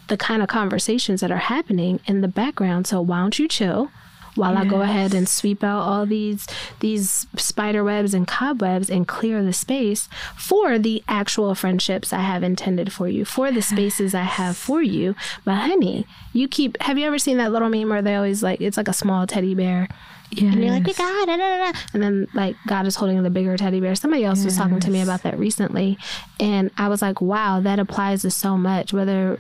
the 0.08 0.18
kind 0.18 0.42
of 0.42 0.50
conversations 0.50 1.22
that 1.22 1.32
are 1.32 1.38
happening 1.38 2.00
in 2.06 2.22
the 2.22 2.28
background. 2.28 2.88
So 2.88 3.02
why 3.02 3.20
don't 3.22 3.40
you 3.40 3.48
chill 3.48 3.92
while 4.36 4.54
yes. 4.54 4.66
I 4.66 4.68
go 4.68 4.82
ahead 4.82 5.14
and 5.14 5.28
sweep 5.28 5.64
out 5.64 5.82
all 5.82 6.06
these 6.06 6.48
these 6.80 7.28
spider 7.38 7.84
webs 7.84 8.14
and 8.14 8.28
cobwebs 8.28 8.90
and 8.90 9.08
clear 9.08 9.44
the 9.44 9.54
space 9.54 10.08
for 10.36 10.78
the 10.80 11.04
actual 11.08 11.56
friendships 11.56 12.14
I 12.14 12.22
have 12.22 12.44
intended 12.44 12.92
for 12.92 13.08
you, 13.08 13.26
for 13.26 13.52
the 13.52 13.62
spaces 13.62 14.16
I 14.16 14.24
have 14.24 14.58
for 14.58 14.82
you. 14.82 15.16
But 15.46 15.56
honey, 15.56 16.06
you 16.34 16.48
keep 16.48 16.82
have 16.82 16.98
you 16.98 17.06
ever 17.06 17.20
seen 17.20 17.38
that 17.38 17.52
little 17.52 17.70
meme 17.70 17.90
where 17.90 18.02
they 18.02 18.16
always 18.16 18.42
like 18.44 18.62
it's 18.62 18.78
like 18.78 18.88
a 18.88 18.94
small 18.94 19.28
teddy 19.28 19.56
bear 19.56 19.88
Yes. 20.32 20.54
And 20.54 20.64
you're 20.64 20.72
like, 20.72 20.86
we 20.86 20.94
got 20.94 21.28
it. 21.28 21.76
And 21.94 22.02
then, 22.02 22.28
like, 22.34 22.56
God 22.66 22.86
is 22.86 22.96
holding 22.96 23.22
the 23.22 23.30
bigger 23.30 23.58
teddy 23.58 23.82
bear. 23.82 23.96
Somebody 23.96 24.24
else 24.24 24.40
yes. 24.40 24.46
was 24.46 24.58
talking 24.58 24.80
to 24.80 24.90
me 24.90 25.02
about 25.02 25.24
that 25.24 25.38
recently. 25.38 25.98
And 26.40 26.72
I 26.78 26.88
was 26.88 27.02
like, 27.02 27.20
wow, 27.20 27.60
that 27.60 27.80
applies 27.80 28.22
to 28.22 28.32
so 28.32 28.58
much, 28.58 28.94
whether 28.94 29.40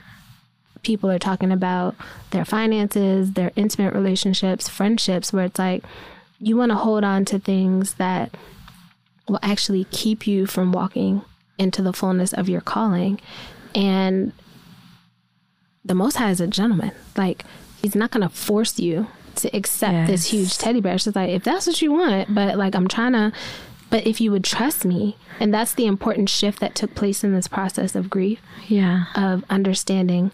people 0.84 1.10
are 1.10 1.20
talking 1.20 1.52
about 1.52 1.96
their 2.32 2.46
finances, 2.46 3.34
their 3.34 3.52
intimate 3.56 3.94
relationships, 3.94 4.67
friendships, 4.67 5.32
where 5.32 5.46
it's 5.46 5.60
like, 5.60 5.84
you 6.39 6.58
want 6.58 6.72
to 6.72 6.78
hold 6.78 7.04
on 7.04 7.24
to 7.26 7.38
things 7.39 7.96
that 7.96 8.36
will 9.28 9.39
actually 9.44 9.86
keep 9.91 10.26
you 10.26 10.46
from 10.46 10.72
walking 10.72 11.22
into 11.58 11.82
the 11.82 11.94
fullness 11.94 12.34
of 12.34 12.50
your 12.50 12.62
calling. 12.62 13.20
And 13.76 14.34
the 15.86 15.94
Most 15.94 16.15
High 16.15 16.32
is 16.32 16.41
a 16.41 16.48
gentleman. 16.48 16.91
Like, 17.15 17.46
he's 17.82 17.96
not 17.96 18.12
going 18.12 18.28
to 18.28 18.34
force 18.34 18.80
you 18.80 19.08
to 19.36 19.56
accept 19.56 19.94
yes. 19.94 20.10
this 20.10 20.32
huge 20.32 20.58
teddy 20.58 20.82
bear. 20.82 20.98
She's 20.98 21.15
like, 21.15 21.30
if 21.30 21.44
that's 21.44 21.67
what 21.67 21.82
you 21.82 21.91
want, 21.91 22.34
but 22.34 22.58
like 22.58 22.76
I'm 22.76 22.88
trying 22.88 23.13
to, 23.13 23.32
but 23.89 24.06
if 24.06 24.20
you 24.20 24.32
would 24.32 24.44
trust 24.44 24.84
me, 24.84 25.15
and 25.39 25.54
that's 25.54 25.74
the 25.74 25.86
important 25.86 26.30
shift 26.30 26.60
that 26.60 26.76
took 26.76 26.96
place 26.96 27.24
in 27.24 27.34
this 27.34 27.48
process 27.48 27.96
of 27.96 28.10
grief. 28.10 28.39
Yeah. 28.67 29.06
Of 29.15 29.44
understanding 29.50 30.32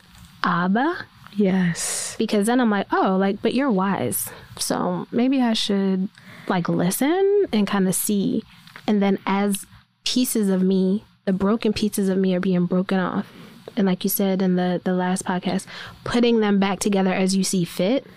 Abba. 0.47 1.05
Yes. 1.35 2.15
Because 2.17 2.47
then 2.47 2.59
I'm 2.59 2.71
like, 2.71 2.87
oh, 2.91 3.17
like, 3.19 3.41
but 3.41 3.53
you're 3.53 3.69
wise. 3.69 4.29
So 4.57 5.07
maybe 5.11 5.41
I 5.41 5.53
should 5.53 6.09
like 6.47 6.67
listen 6.69 7.45
and 7.53 7.67
kind 7.67 7.87
of 7.87 7.93
see. 7.93 8.43
And 8.87 9.01
then 9.01 9.19
as 9.27 9.65
pieces 10.05 10.49
of 10.49 10.63
me, 10.63 11.03
the 11.25 11.33
broken 11.33 11.73
pieces 11.73 12.09
of 12.09 12.17
me 12.17 12.33
are 12.33 12.39
being 12.39 12.65
broken 12.65 12.99
off. 12.99 13.31
And 13.75 13.85
like 13.85 14.03
you 14.03 14.09
said 14.09 14.41
in 14.41 14.55
the, 14.55 14.81
the 14.83 14.93
last 14.93 15.25
podcast, 15.25 15.67
putting 16.03 16.39
them 16.39 16.59
back 16.59 16.79
together 16.79 17.13
as 17.13 17.35
you 17.35 17.43
see 17.43 17.63
fit 17.65 18.07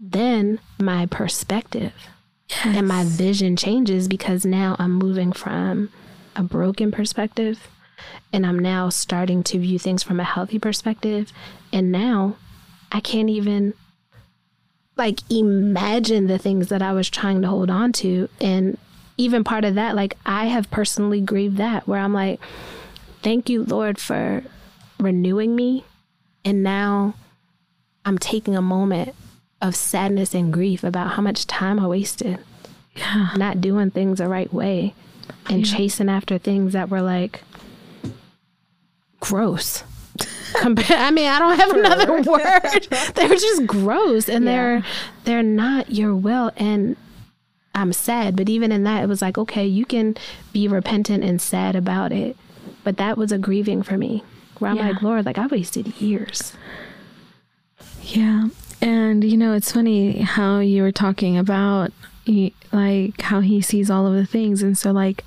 then 0.00 0.60
my 0.78 1.06
perspective 1.06 1.92
yes. 2.48 2.76
and 2.76 2.86
my 2.86 3.04
vision 3.04 3.56
changes 3.56 4.08
because 4.08 4.44
now 4.44 4.76
I'm 4.78 4.92
moving 4.92 5.32
from 5.32 5.90
a 6.36 6.42
broken 6.42 6.92
perspective 6.92 7.68
and 8.32 8.46
I'm 8.46 8.58
now 8.58 8.88
starting 8.88 9.42
to 9.44 9.58
view 9.58 9.78
things 9.78 10.02
from 10.02 10.20
a 10.20 10.24
healthy 10.24 10.58
perspective. 10.58 11.32
And 11.72 11.92
now 11.92 12.36
I 12.92 13.00
can't 13.00 13.30
even 13.30 13.74
like 14.96 15.20
imagine 15.30 16.26
the 16.26 16.38
things 16.38 16.68
that 16.68 16.82
I 16.82 16.92
was 16.92 17.08
trying 17.08 17.42
to 17.42 17.48
hold 17.48 17.70
on 17.70 17.92
to. 17.94 18.28
And 18.40 18.76
even 19.16 19.44
part 19.44 19.64
of 19.64 19.74
that, 19.76 19.94
like 19.94 20.16
I 20.26 20.46
have 20.46 20.70
personally 20.70 21.20
grieved 21.20 21.56
that 21.56 21.86
where 21.86 22.00
I'm 22.00 22.12
like, 22.12 22.40
thank 23.22 23.48
you, 23.48 23.64
Lord, 23.64 23.98
for 23.98 24.42
renewing 24.98 25.54
me. 25.54 25.84
And 26.44 26.62
now 26.62 27.14
I'm 28.04 28.18
taking 28.18 28.56
a 28.56 28.62
moment 28.62 29.14
of 29.60 29.74
sadness 29.76 30.34
and 30.34 30.52
grief 30.52 30.84
about 30.84 31.12
how 31.12 31.22
much 31.22 31.46
time 31.46 31.80
I 31.80 31.86
wasted. 31.86 32.38
Yeah. 32.96 33.30
Not 33.36 33.60
doing 33.60 33.90
things 33.90 34.18
the 34.18 34.28
right 34.28 34.52
way 34.52 34.94
and 35.48 35.66
yeah. 35.66 35.76
chasing 35.76 36.08
after 36.08 36.38
things 36.38 36.72
that 36.72 36.90
were 36.90 37.02
like 37.02 37.42
gross. 39.20 39.84
I 40.54 41.10
mean, 41.10 41.26
I 41.26 41.38
don't 41.38 41.58
have 41.58 41.70
another 41.70 42.22
word. 42.30 42.88
they're 43.14 43.28
just 43.28 43.66
gross 43.66 44.28
and 44.28 44.44
yeah. 44.44 44.50
they're 44.50 44.84
they're 45.24 45.42
not 45.42 45.90
your 45.92 46.14
will 46.14 46.50
and 46.56 46.96
I'm 47.74 47.92
sad, 47.92 48.34
but 48.34 48.48
even 48.48 48.72
in 48.72 48.82
that 48.84 49.04
it 49.04 49.08
was 49.08 49.22
like, 49.22 49.38
okay, 49.38 49.64
you 49.64 49.84
can 49.84 50.16
be 50.52 50.66
repentant 50.66 51.22
and 51.22 51.40
sad 51.40 51.76
about 51.76 52.12
it. 52.12 52.36
But 52.82 52.96
that 52.96 53.16
was 53.16 53.30
a 53.30 53.38
grieving 53.38 53.82
for 53.82 53.96
me. 53.96 54.24
Where 54.58 54.70
I'm 54.70 54.78
yeah. 54.78 54.88
like, 54.88 55.02
Lord, 55.02 55.26
like 55.26 55.38
I 55.38 55.46
wasted 55.46 56.00
years. 56.00 56.54
Yeah. 58.02 58.48
And 58.80 59.22
you 59.22 59.36
know, 59.36 59.54
it's 59.54 59.70
funny 59.70 60.20
how 60.20 60.58
you 60.58 60.82
were 60.82 60.92
talking 60.92 61.38
about 61.38 61.92
like 62.72 63.20
how 63.22 63.40
he 63.40 63.60
sees 63.60 63.90
all 63.90 64.06
of 64.06 64.14
the 64.14 64.26
things. 64.26 64.62
And 64.62 64.76
so 64.76 64.90
like 64.92 65.24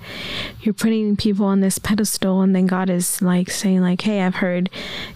you're 0.60 0.72
putting 0.72 1.16
people 1.16 1.46
on 1.46 1.60
this 1.60 1.78
pedestal 1.78 2.40
and 2.40 2.54
then 2.54 2.66
God 2.66 2.88
is 2.88 3.20
like 3.20 3.50
saying 3.50 3.80
like 3.80 4.02
hey 4.02 4.22
I've 4.22 4.36
heard 4.36 4.70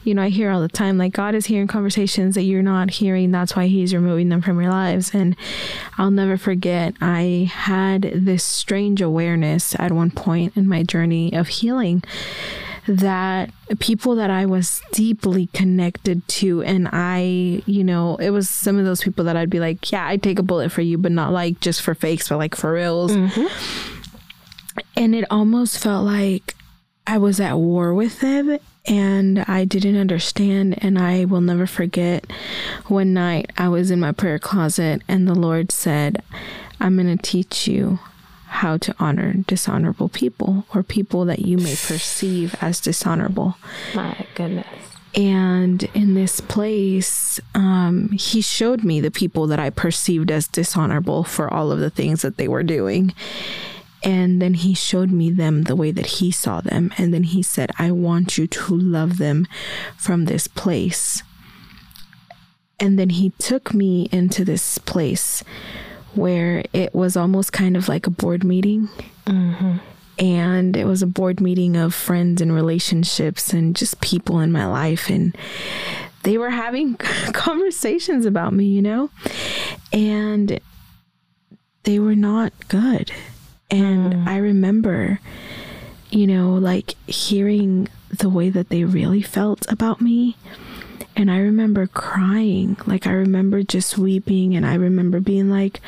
you 0.05 0.15
know 0.15 0.23
I 0.23 0.29
hear 0.29 0.51
all 0.51 0.61
the 0.61 0.69
time 0.69 0.99
like 0.99 1.13
God 1.13 1.35
is 1.35 1.47
hearing 1.47 1.69
conversations 1.69 2.35
that 2.35 2.43
you're 2.43 2.63
not 2.63 2.91
hearing. 2.91 3.31
That's 3.31 3.55
why 3.55 3.67
he's 3.67 3.95
removing 3.95 4.29
them 4.29 4.43
from 4.43 4.61
your 4.61 4.71
lives. 4.71 5.15
And 5.15 5.37
I'll 5.99 6.11
never 6.11 6.37
forget 6.37 6.95
I 7.01 7.51
had 7.53 8.03
this 8.15 8.45
strange 8.45 9.01
awareness 9.01 9.75
at 9.79 9.93
one 9.93 10.11
point 10.11 10.57
in 10.57 10.69
my 10.69 10.83
journey 10.83 11.33
of 11.33 11.49
healing 11.49 12.03
that 12.87 13.51
people 13.79 14.15
that 14.17 14.31
I 14.31 14.47
was 14.47 14.83
deeply 14.93 15.47
connected 15.49 16.27
to, 16.29 16.63
and 16.63 16.89
I, 16.93 17.63
you 17.67 17.85
know, 17.85 18.17
it 18.17 18.31
was 18.31 18.49
some 18.49 18.79
of 18.79 18.85
those 18.85 19.03
people 19.03 19.25
that 19.25 19.37
I'd 19.37 19.51
be 19.51 19.61
like, 19.61 19.91
yeah, 19.91 20.07
I'd 20.07 20.23
take 20.23 20.39
a 20.39 20.43
bullet 20.43 20.71
for 20.71 20.83
you, 20.83 20.99
but 20.99 21.13
not 21.13 21.33
like 21.33 21.61
just 21.61 21.83
for 21.83 21.95
fakes, 21.95 22.29
but 22.29 22.39
like 22.39 22.55
for 22.55 22.73
reals. 22.73 23.13
Mm-hmm. 23.13 24.81
And 24.97 25.15
it 25.15 25.25
almost 25.31 25.83
felt 25.83 26.05
like 26.05 26.55
I 27.07 27.19
was 27.19 27.41
at 27.41 27.57
war 27.57 27.95
with 27.95 28.21
them 28.21 28.59
and 28.87 29.41
I 29.41 29.65
didn't 29.65 29.97
understand. 29.97 30.83
And 30.83 30.99
I 30.99 31.25
will 31.25 31.41
never 31.41 31.67
forget 31.67 32.31
one 32.87 33.15
night 33.15 33.51
I 33.57 33.69
was 33.69 33.91
in 33.91 34.01
my 34.01 34.13
prayer 34.13 34.39
closet 34.39 35.03
and 35.09 35.27
the 35.27 35.35
Lord 35.35 35.73
said, 35.73 36.23
I'm 36.81 36.97
going 36.97 37.17
to 37.17 37.23
teach 37.23 37.67
you 37.67 37.99
how 38.49 38.77
to 38.79 38.95
honor 38.99 39.35
dishonorable 39.47 40.09
people 40.09 40.67
or 40.75 40.83
people 40.83 41.25
that 41.25 41.41
you 41.41 41.59
may 41.59 41.75
perceive 41.75 42.55
as 42.61 42.81
dishonorable. 42.81 43.57
My 43.95 44.27
goodness. 44.35 44.67
And 45.15 45.83
in 45.95 46.15
this 46.15 46.41
place, 46.41 47.41
um, 47.55 48.11
he 48.11 48.43
showed 48.43 48.85
me 48.85 49.01
the 49.01 49.11
people 49.11 49.47
that 49.47 49.59
I 49.59 49.71
perceived 49.71 50.31
as 50.31 50.47
dishonorable 50.47 51.25
for 51.25 51.53
all 51.53 51.73
of 51.73 51.81
the 51.81 51.91
things 51.91 52.23
that 52.23 52.37
they 52.37 52.49
were 52.49 52.63
doing. 52.63 53.15
And 54.03 54.43
then 54.43 54.55
he 54.55 54.75
showed 54.75 55.11
me 55.11 55.31
them 55.31 55.63
the 55.63 55.75
way 55.75 55.91
that 55.91 56.07
he 56.07 56.31
saw 56.31 56.61
them. 56.61 56.93
And 56.99 57.15
then 57.15 57.25
he 57.25 57.43
said, 57.43 57.71
I 57.79 57.91
want 57.93 58.37
you 58.37 58.47
to 58.47 58.77
love 58.77 59.17
them 59.17 59.49
from 59.97 60.27
this 60.27 60.47
place. 60.47 61.23
And 62.79 62.99
then 62.99 63.09
he 63.09 63.31
took 63.39 63.73
me 63.73 64.09
into 64.13 64.45
this 64.45 64.77
place 64.79 65.43
where 66.17 66.65
it 66.73 66.95
was 66.95 67.17
almost 67.17 67.53
kind 67.53 67.77
of 67.77 67.89
like 67.89 68.07
a 68.07 68.11
board 68.11 68.45
meeting. 68.45 68.89
Mm-hmm. 69.27 69.77
And 70.19 70.77
it 70.77 70.87
was 70.87 71.03
a 71.03 71.07
board 71.07 71.41
meeting 71.41 71.77
of 71.77 71.95
friends 71.95 72.41
and 72.41 72.53
relationships 72.55 73.53
and 73.53 73.77
just 73.77 74.01
people 74.01 74.41
in 74.41 74.51
my 74.51 74.67
life. 74.67 75.11
And 75.11 75.37
they 76.23 76.39
were 76.39 76.51
having 76.51 76.97
conversations 77.33 78.25
about 78.25 78.53
me, 78.53 78.65
you 78.65 78.83
know? 78.83 79.11
And 79.93 80.59
they 81.83 81.99
were 81.99 82.17
not 82.17 82.53
good. 82.69 83.13
And 83.71 84.15
mm. 84.15 84.27
I 84.27 84.39
remember, 84.39 85.21
you 86.11 86.27
know, 86.27 86.55
like 86.55 86.95
hearing 87.07 87.89
the 88.11 88.29
way 88.29 88.49
that 88.51 88.71
they 88.71 88.85
really 88.85 89.23
felt 89.23 89.71
about 89.71 90.01
me 90.01 90.37
and 91.17 91.31
I 91.31 91.39
remember 91.39 91.87
crying. 91.87 92.77
Like, 92.87 93.07
I 93.07 93.13
remember 93.13 93.63
just 93.63 93.99
weeping, 93.99 94.55
and 94.55 94.67
I 94.67 94.75
remember 94.75 95.21
being 95.21 95.51
like, 95.51 95.81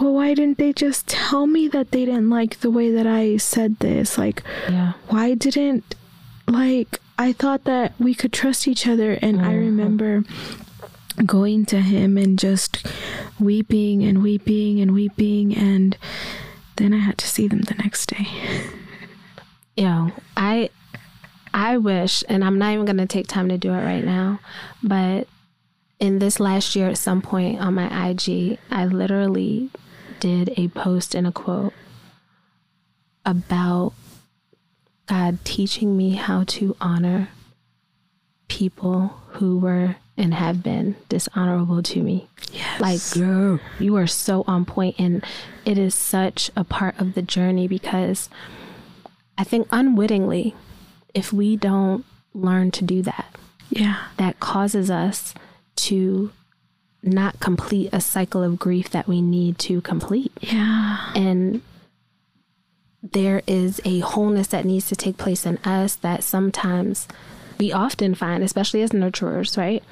well, 0.00 0.14
why 0.14 0.34
didn't 0.34 0.58
they 0.58 0.72
just 0.72 1.06
tell 1.08 1.46
me 1.46 1.68
that 1.68 1.90
they 1.90 2.04
didn't 2.04 2.30
like 2.30 2.60
the 2.60 2.70
way 2.70 2.90
that 2.92 3.06
I 3.06 3.36
said 3.36 3.78
this? 3.80 4.16
Like, 4.16 4.42
yeah. 4.68 4.92
why 5.08 5.34
didn't, 5.34 5.94
like, 6.46 7.00
I 7.18 7.32
thought 7.32 7.64
that 7.64 7.94
we 7.98 8.14
could 8.14 8.32
trust 8.32 8.68
each 8.68 8.86
other. 8.86 9.12
And 9.20 9.38
mm-hmm. 9.38 9.48
I 9.48 9.54
remember 9.54 10.24
going 11.26 11.66
to 11.66 11.80
him 11.80 12.16
and 12.16 12.38
just 12.38 12.86
weeping 13.40 14.04
and 14.04 14.22
weeping 14.22 14.80
and 14.80 14.94
weeping. 14.94 15.56
And 15.56 15.96
then 16.76 16.94
I 16.94 16.98
had 16.98 17.18
to 17.18 17.26
see 17.26 17.48
them 17.48 17.62
the 17.62 17.74
next 17.74 18.06
day. 18.06 18.26
Yeah, 19.78 20.10
I 20.36 20.70
I 21.52 21.76
wish, 21.76 22.24
and 22.28 22.44
I'm 22.44 22.58
not 22.58 22.72
even 22.72 22.84
going 22.84 22.98
to 22.98 23.06
take 23.06 23.26
time 23.26 23.48
to 23.48 23.58
do 23.58 23.72
it 23.72 23.84
right 23.84 24.04
now, 24.04 24.40
but 24.82 25.28
in 25.98 26.18
this 26.18 26.38
last 26.38 26.76
year, 26.76 26.88
at 26.88 26.98
some 26.98 27.20
point 27.22 27.60
on 27.60 27.74
my 27.74 28.10
IG, 28.10 28.58
I 28.70 28.86
literally 28.86 29.70
did 30.20 30.52
a 30.56 30.68
post 30.68 31.14
and 31.14 31.26
a 31.26 31.32
quote 31.32 31.72
about 33.24 33.92
God 35.06 35.38
teaching 35.44 35.96
me 35.96 36.14
how 36.14 36.44
to 36.44 36.76
honor 36.80 37.28
people 38.48 39.20
who 39.32 39.58
were 39.58 39.96
and 40.16 40.34
have 40.34 40.62
been 40.62 40.96
dishonorable 41.08 41.82
to 41.82 42.02
me. 42.02 42.28
Yes. 42.52 42.80
Like, 42.80 43.00
girl, 43.12 43.60
you 43.78 43.96
are 43.96 44.06
so 44.06 44.44
on 44.46 44.64
point, 44.64 44.96
and 44.98 45.24
it 45.64 45.78
is 45.78 45.94
such 45.94 46.50
a 46.56 46.64
part 46.64 46.98
of 46.98 47.14
the 47.14 47.22
journey 47.22 47.68
because 47.68 48.28
I 49.36 49.44
think 49.44 49.68
unwittingly, 49.70 50.54
if 51.14 51.32
we 51.32 51.56
don't 51.56 52.04
learn 52.34 52.70
to 52.72 52.84
do 52.84 53.02
that, 53.02 53.34
yeah, 53.70 54.04
that 54.16 54.40
causes 54.40 54.90
us 54.90 55.34
to 55.76 56.32
not 57.02 57.38
complete 57.40 57.90
a 57.92 58.00
cycle 58.00 58.42
of 58.42 58.58
grief 58.58 58.90
that 58.90 59.06
we 59.06 59.20
need 59.20 59.58
to 59.58 59.80
complete. 59.80 60.32
Yeah. 60.40 61.12
And 61.14 61.62
there 63.02 63.42
is 63.46 63.80
a 63.84 64.00
wholeness 64.00 64.48
that 64.48 64.64
needs 64.64 64.88
to 64.88 64.96
take 64.96 65.16
place 65.16 65.46
in 65.46 65.58
us 65.58 65.94
that 65.96 66.24
sometimes 66.24 67.06
we 67.58 67.72
often 67.72 68.14
find, 68.14 68.42
especially 68.42 68.82
as 68.82 68.90
nurturers, 68.90 69.56
right? 69.56 69.82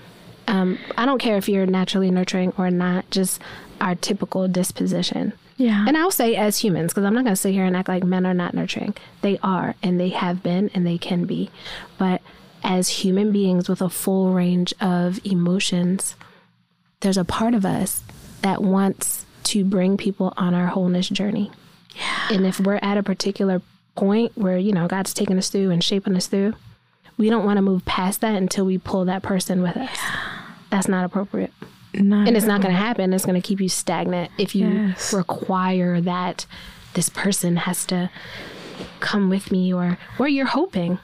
Um, 0.49 0.79
I 0.97 1.07
don't 1.07 1.19
care 1.19 1.37
if 1.37 1.49
you're 1.49 1.67
naturally 1.67 2.11
nurturing 2.11 2.53
or 2.59 2.71
not, 2.71 3.11
just 3.11 3.41
our 3.81 3.95
typical 3.95 4.49
disposition. 4.49 5.33
Yeah. 5.57 5.85
And 5.89 5.97
I'll 5.97 6.11
say 6.11 6.37
as 6.37 6.59
humans, 6.59 6.93
because 6.93 7.05
I'm 7.05 7.15
not 7.15 7.25
going 7.25 7.35
to 7.35 7.41
sit 7.41 7.53
here 7.53 7.65
and 7.65 7.77
act 7.77 7.89
like 7.89 8.05
men 8.05 8.27
are 8.27 8.35
not 8.35 8.55
nurturing. 8.55 8.95
They 9.23 9.39
are, 9.43 9.75
and 9.83 9.99
they 9.99 10.11
have 10.11 10.43
been, 10.43 10.71
and 10.75 10.87
they 10.87 10.99
can 10.99 11.25
be. 11.25 11.51
But 11.99 12.21
as 12.63 12.89
human 12.89 13.33
beings 13.33 13.69
with 13.69 13.81
a 13.81 13.89
full 13.89 14.33
range 14.33 14.75
of 14.81 15.25
emotions, 15.25 16.15
there's 17.01 17.17
a 17.17 17.25
part 17.25 17.55
of 17.55 17.65
us 17.65 18.03
that 18.43 18.63
wants 18.63 19.25
to 19.45 19.65
bring 19.65 19.97
people 19.97 20.35
on 20.37 20.55
our 20.55 20.67
wholeness 20.67 21.09
journey. 21.09 21.51
Yeah. 21.95 22.29
And 22.33 22.47
if 22.47 22.61
we're 22.61 22.81
at 22.83 22.99
a 22.99 23.03
particular 23.03 23.63
point 23.95 24.33
where, 24.37 24.59
you 24.59 24.73
know, 24.73 24.87
God's 24.87 25.15
taking 25.15 25.39
us 25.39 25.49
through 25.49 25.71
and 25.71 25.83
shaping 25.83 26.17
us 26.17 26.27
through, 26.27 26.55
we 27.17 27.31
don't 27.31 27.47
want 27.47 27.57
to 27.57 27.63
move 27.63 27.85
past 27.87 28.21
that 28.21 28.35
until 28.35 28.67
we 28.67 28.77
pull 28.77 29.07
that 29.07 29.23
person 29.23 29.63
with 29.63 29.77
us. 29.77 29.99
That's 30.69 30.89
not 30.89 31.05
appropriate. 31.05 31.53
Not 32.01 32.29
And 32.29 32.37
it's 32.37 32.47
not 32.47 32.61
going 32.63 32.75
to 32.75 32.81
happen. 32.81 33.13
It's 33.13 33.25
going 33.25 33.41
to 33.41 33.47
keep 33.47 33.61
you 33.61 33.69
stagnant 33.69 34.31
if 34.39 34.55
you 34.55 34.67
Yes. 34.69 35.13
require 35.13 36.01
that 36.01 36.47
this 36.95 37.09
person 37.09 37.57
has 37.57 37.85
to 37.87 38.11
come 39.01 39.29
with 39.29 39.51
me 39.51 39.73
or 39.73 39.99
or 40.19 40.29
you're 40.29 40.47
hoping 40.47 40.99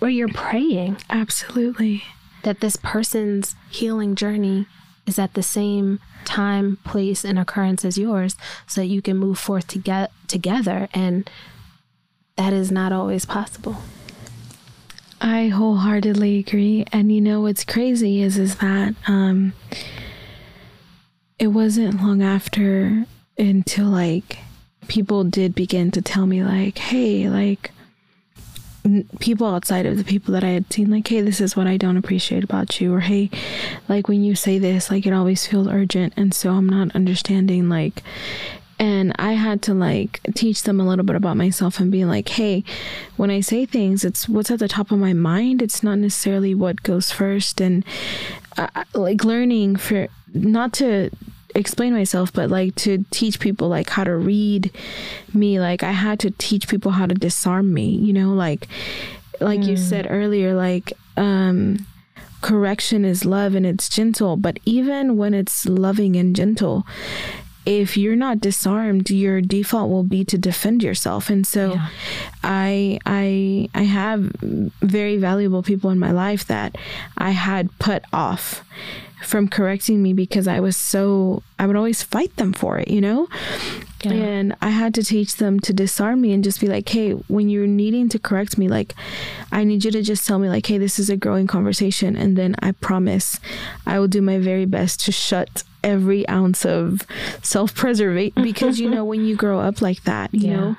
or 0.00 0.08
you're 0.08 0.28
praying 0.28 0.96
Absolutely. 1.10 2.04
that 2.42 2.60
this 2.60 2.76
person's 2.76 3.56
healing 3.70 4.14
journey 4.14 4.66
is 5.06 5.18
at 5.18 5.34
the 5.34 5.42
same 5.42 5.98
time, 6.24 6.78
place, 6.84 7.24
and 7.24 7.38
occurrence 7.38 7.84
as 7.84 7.98
yours 7.98 8.36
so 8.66 8.80
that 8.80 8.86
you 8.86 9.02
can 9.02 9.16
move 9.18 9.38
forth 9.38 9.66
to 9.68 9.78
get 9.78 10.10
together. 10.28 10.88
And 10.94 11.28
that 12.36 12.52
is 12.54 12.70
not 12.72 12.90
always 12.92 13.24
possible. 13.26 13.76
I 15.20 15.48
wholeheartedly 15.48 16.38
agree. 16.38 16.84
And 16.92 17.10
you 17.12 17.20
know 17.20 17.40
what's 17.40 17.64
crazy 17.64 18.20
is 18.22 18.36
is 18.38 18.56
that 18.56 18.94
um 19.06 19.52
it 21.44 21.48
wasn't 21.48 22.00
long 22.00 22.22
after 22.22 23.04
until 23.36 23.84
like 23.84 24.38
people 24.88 25.24
did 25.24 25.54
begin 25.54 25.90
to 25.90 26.00
tell 26.00 26.24
me 26.24 26.42
like, 26.42 26.78
hey, 26.78 27.28
like 27.28 27.70
n- 28.82 29.06
people 29.20 29.46
outside 29.46 29.84
of 29.84 29.98
the 29.98 30.04
people 30.04 30.32
that 30.32 30.42
I 30.42 30.48
had 30.48 30.72
seen 30.72 30.90
like, 30.90 31.06
hey, 31.06 31.20
this 31.20 31.42
is 31.42 31.54
what 31.54 31.66
I 31.66 31.76
don't 31.76 31.98
appreciate 31.98 32.44
about 32.44 32.80
you 32.80 32.94
or 32.94 33.00
hey, 33.00 33.28
like 33.90 34.08
when 34.08 34.24
you 34.24 34.34
say 34.34 34.58
this, 34.58 34.90
like 34.90 35.04
it 35.04 35.12
always 35.12 35.46
feels 35.46 35.68
urgent 35.68 36.14
and 36.16 36.32
so 36.32 36.50
I'm 36.52 36.66
not 36.66 36.96
understanding 36.96 37.68
like 37.68 38.02
and 38.78 39.14
I 39.18 39.34
had 39.34 39.60
to 39.62 39.74
like 39.74 40.20
teach 40.34 40.62
them 40.62 40.80
a 40.80 40.88
little 40.88 41.04
bit 41.04 41.14
about 41.14 41.36
myself 41.36 41.78
and 41.78 41.92
be 41.92 42.06
like, 42.06 42.30
hey, 42.30 42.64
when 43.18 43.30
I 43.30 43.40
say 43.40 43.66
things, 43.66 44.02
it's 44.02 44.30
what's 44.30 44.50
at 44.50 44.60
the 44.60 44.66
top 44.66 44.90
of 44.90 44.98
my 44.98 45.12
mind. 45.12 45.60
It's 45.60 45.82
not 45.82 45.98
necessarily 45.98 46.54
what 46.54 46.82
goes 46.82 47.12
first. 47.12 47.60
And 47.60 47.84
uh, 48.56 48.84
like 48.94 49.24
learning 49.24 49.76
for 49.76 50.08
not 50.34 50.72
to 50.74 51.10
explain 51.54 51.92
myself, 51.94 52.32
but 52.32 52.50
like 52.50 52.74
to 52.76 53.04
teach 53.10 53.40
people 53.40 53.68
like 53.68 53.90
how 53.90 54.04
to 54.04 54.14
read 54.16 54.70
me. 55.32 55.60
Like 55.60 55.82
I 55.82 55.92
had 55.92 56.18
to 56.20 56.30
teach 56.32 56.68
people 56.68 56.92
how 56.92 57.06
to 57.06 57.14
disarm 57.14 57.72
me, 57.72 57.88
you 57.90 58.12
know, 58.12 58.32
like, 58.34 58.68
like 59.40 59.62
you 59.64 59.76
said 59.76 60.06
earlier, 60.10 60.54
like, 60.54 60.92
um, 61.16 61.86
correction 62.40 63.04
is 63.04 63.24
love 63.24 63.54
and 63.54 63.64
it's 63.64 63.88
gentle, 63.88 64.36
but 64.36 64.58
even 64.64 65.16
when 65.16 65.32
it's 65.32 65.66
loving 65.66 66.14
and 66.16 66.36
gentle, 66.36 66.86
if 67.66 67.96
you're 67.96 68.16
not 68.16 68.40
disarmed, 68.40 69.08
your 69.10 69.40
default 69.40 69.88
will 69.88 70.02
be 70.04 70.22
to 70.26 70.36
defend 70.36 70.82
yourself. 70.82 71.30
And 71.30 71.46
so 71.46 71.72
Yeah. 71.72 71.88
I 72.42 72.98
I 73.06 73.70
I 73.74 73.84
have 73.84 74.30
very 74.82 75.16
valuable 75.16 75.62
people 75.62 75.88
in 75.88 75.98
my 75.98 76.10
life 76.10 76.46
that 76.48 76.76
I 77.16 77.30
had 77.30 77.70
put 77.78 78.04
off 78.12 78.62
from 79.24 79.48
correcting 79.48 80.02
me 80.02 80.12
because 80.12 80.46
I 80.46 80.60
was 80.60 80.76
so 80.76 81.42
I 81.58 81.66
would 81.66 81.76
always 81.76 82.02
fight 82.02 82.34
them 82.36 82.52
for 82.52 82.78
it, 82.78 82.88
you 82.88 83.00
know? 83.00 83.28
Yeah. 84.04 84.12
And 84.12 84.56
I 84.60 84.70
had 84.70 84.94
to 84.94 85.02
teach 85.02 85.36
them 85.36 85.60
to 85.60 85.72
disarm 85.72 86.20
me 86.20 86.32
and 86.32 86.42
just 86.44 86.60
be 86.60 86.66
like, 86.66 86.88
hey, 86.88 87.12
when 87.12 87.48
you're 87.48 87.66
needing 87.66 88.08
to 88.10 88.18
correct 88.18 88.58
me, 88.58 88.68
like, 88.68 88.94
I 89.52 89.64
need 89.64 89.84
you 89.84 89.90
to 89.92 90.02
just 90.02 90.26
tell 90.26 90.38
me, 90.38 90.48
like, 90.48 90.66
hey, 90.66 90.78
this 90.78 90.98
is 90.98 91.10
a 91.10 91.16
growing 91.16 91.46
conversation. 91.46 92.16
And 92.16 92.36
then 92.36 92.54
I 92.60 92.72
promise 92.72 93.38
I 93.86 93.98
will 93.98 94.08
do 94.08 94.20
my 94.22 94.38
very 94.38 94.64
best 94.66 95.04
to 95.04 95.12
shut 95.12 95.62
every 95.82 96.26
ounce 96.30 96.64
of 96.64 97.02
self 97.42 97.74
preservation 97.74 98.32
because, 98.42 98.80
you 98.80 98.88
know, 98.90 99.04
when 99.04 99.24
you 99.26 99.36
grow 99.36 99.60
up 99.60 99.82
like 99.82 100.02
that, 100.04 100.32
you 100.32 100.48
Yeah. 100.48 100.56
know, 100.56 100.76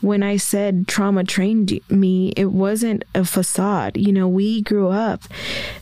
when 0.00 0.22
I 0.22 0.38
said 0.38 0.88
trauma 0.88 1.24
trained 1.24 1.78
me, 1.90 2.32
it 2.38 2.46
wasn't 2.52 3.04
a 3.14 3.24
facade. 3.24 3.98
You 3.98 4.12
know, 4.12 4.26
we 4.28 4.62
grew 4.62 4.88
up 4.88 5.24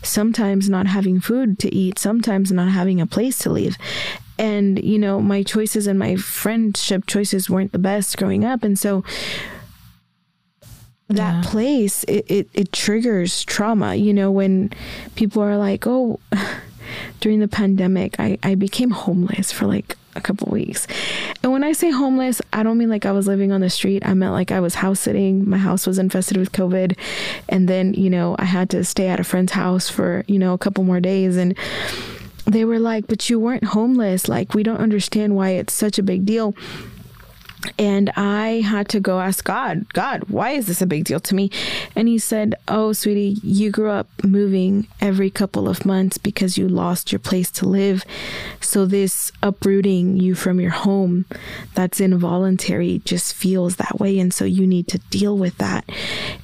sometimes 0.03 0.69
not 0.69 0.87
having 0.87 1.21
food 1.21 1.59
to 1.61 1.75
eat, 1.75 1.99
sometimes 1.99 2.51
not 2.53 2.71
having 2.73 3.01
a 3.01 3.07
place 3.07 3.39
to 3.39 3.51
live. 3.51 3.77
And, 4.39 4.83
you 4.83 4.99
know, 4.99 5.21
my 5.21 5.43
choices 5.43 5.87
and 5.87 5.99
my 5.99 6.17
friendship 6.17 7.07
choices 7.07 7.49
weren't 7.49 7.73
the 7.73 7.79
best 7.79 8.17
growing 8.17 8.45
up. 8.45 8.65
And 8.65 8.79
so 8.79 9.05
that 11.09 11.45
Yeah. 11.45 11.51
place, 11.51 12.05
it, 12.05 12.25
it, 12.29 12.49
it 12.55 12.73
triggers 12.73 13.45
trauma. 13.45 13.95
You 13.95 14.13
know, 14.15 14.31
when 14.31 14.71
people 15.15 15.43
are 15.43 15.57
like, 15.57 15.87
oh, 15.87 16.19
during 17.21 17.41
the 17.41 17.49
pandemic, 17.49 18.17
I, 18.19 18.39
I 18.43 18.55
became 18.55 18.91
homeless 18.91 19.53
for 19.53 19.67
like 19.67 19.97
a 20.17 20.21
couple 20.21 20.49
weeks. 20.51 20.87
And 21.43 21.53
when 21.53 21.65
I 21.65 21.73
say 21.73 21.91
homeless, 21.91 22.41
I 22.53 22.63
don't 22.63 22.79
mean 22.79 22.89
like 22.89 23.05
I 23.05 23.13
was 23.13 23.27
living 23.27 23.53
on 23.53 23.61
the 23.61 23.71
street. 23.71 24.07
I 24.07 24.15
meant 24.15 24.33
like 24.33 24.51
I 24.53 24.61
was 24.61 24.77
house 24.77 25.01
sitting. 25.01 25.49
My 25.49 25.59
house 25.59 25.87
was 25.87 25.99
infested 25.99 26.37
with 26.37 26.53
COVID. 26.53 26.97
And 27.49 27.69
then, 27.69 27.95
you 27.95 28.09
know, 28.11 28.37
I 28.39 28.45
had 28.45 28.71
to 28.71 28.85
stay 28.85 29.09
at 29.09 29.21
a 29.21 29.25
friend's 29.25 29.53
house 29.53 29.89
for, 29.89 30.25
you 30.27 30.39
know, 30.39 30.55
a 30.55 30.59
couple 30.59 30.85
more 30.85 31.01
days. 31.01 31.37
And 31.37 31.57
they 32.45 32.65
were 32.65 32.79
like, 32.79 33.07
but 33.07 33.29
you 33.31 33.41
weren't 33.41 33.65
homeless. 33.65 34.29
Like, 34.29 34.55
we 34.55 34.63
don't 34.63 34.81
understand 34.81 35.37
why 35.37 35.51
it's 35.51 35.73
such 35.73 35.99
a 35.99 36.03
big 36.03 36.25
deal. 36.25 36.55
And 37.79 38.11
I 38.17 38.61
had 38.61 38.89
to 38.91 39.01
go 39.01 39.21
ask 39.21 39.45
God, 39.45 39.93
God, 39.93 40.25
why 40.29 40.51
is 40.51 40.67
this 40.67 40.83
a 40.83 40.87
big 40.87 41.05
deal 41.05 41.21
to 41.21 41.35
me? 41.35 41.51
And 41.97 42.09
he 42.09 42.19
said, 42.19 42.55
Oh, 42.69 42.93
sweetie, 42.93 43.39
you 43.43 43.71
grew 43.71 43.91
up 43.91 44.09
moving 44.23 44.87
every 45.01 45.31
couple 45.31 45.69
of 45.69 45.87
months 45.87 46.19
because 46.19 46.59
you 46.59 46.69
lost 46.69 47.13
your 47.13 47.19
place 47.19 47.51
to 47.53 47.67
live. 47.67 48.05
So 48.61 48.87
this 48.87 49.33
uprooting 49.43 50.19
you 50.19 50.35
from 50.35 50.61
your 50.61 50.71
home 50.71 51.25
that's 51.75 52.01
involuntary 52.01 53.01
just 53.05 53.35
feels 53.35 53.77
that 53.77 53.99
way. 53.99 54.19
And 54.19 54.33
so 54.33 54.45
you 54.45 54.67
need 54.67 54.89
to 54.89 54.99
deal 55.11 55.37
with 55.37 55.57
that 55.59 55.89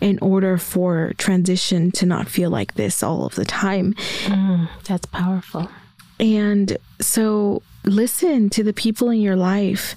in 0.01 0.19
order 0.21 0.57
for 0.57 1.13
transition 1.19 1.91
to 1.93 2.07
not 2.07 2.29
feel 2.29 2.51
like 2.51 2.75
this 2.75 3.03
all 3.03 3.27
of 3.27 3.35
the 3.35 3.45
time. 3.45 3.95
Mm, 4.25 4.69
that's 4.85 5.07
powerful. 5.07 5.69
And 6.21 6.77
so 7.01 7.63
listen 7.85 8.51
to 8.51 8.63
the 8.63 8.75
people 8.75 9.09
in 9.09 9.21
your 9.21 9.37
life 9.37 9.97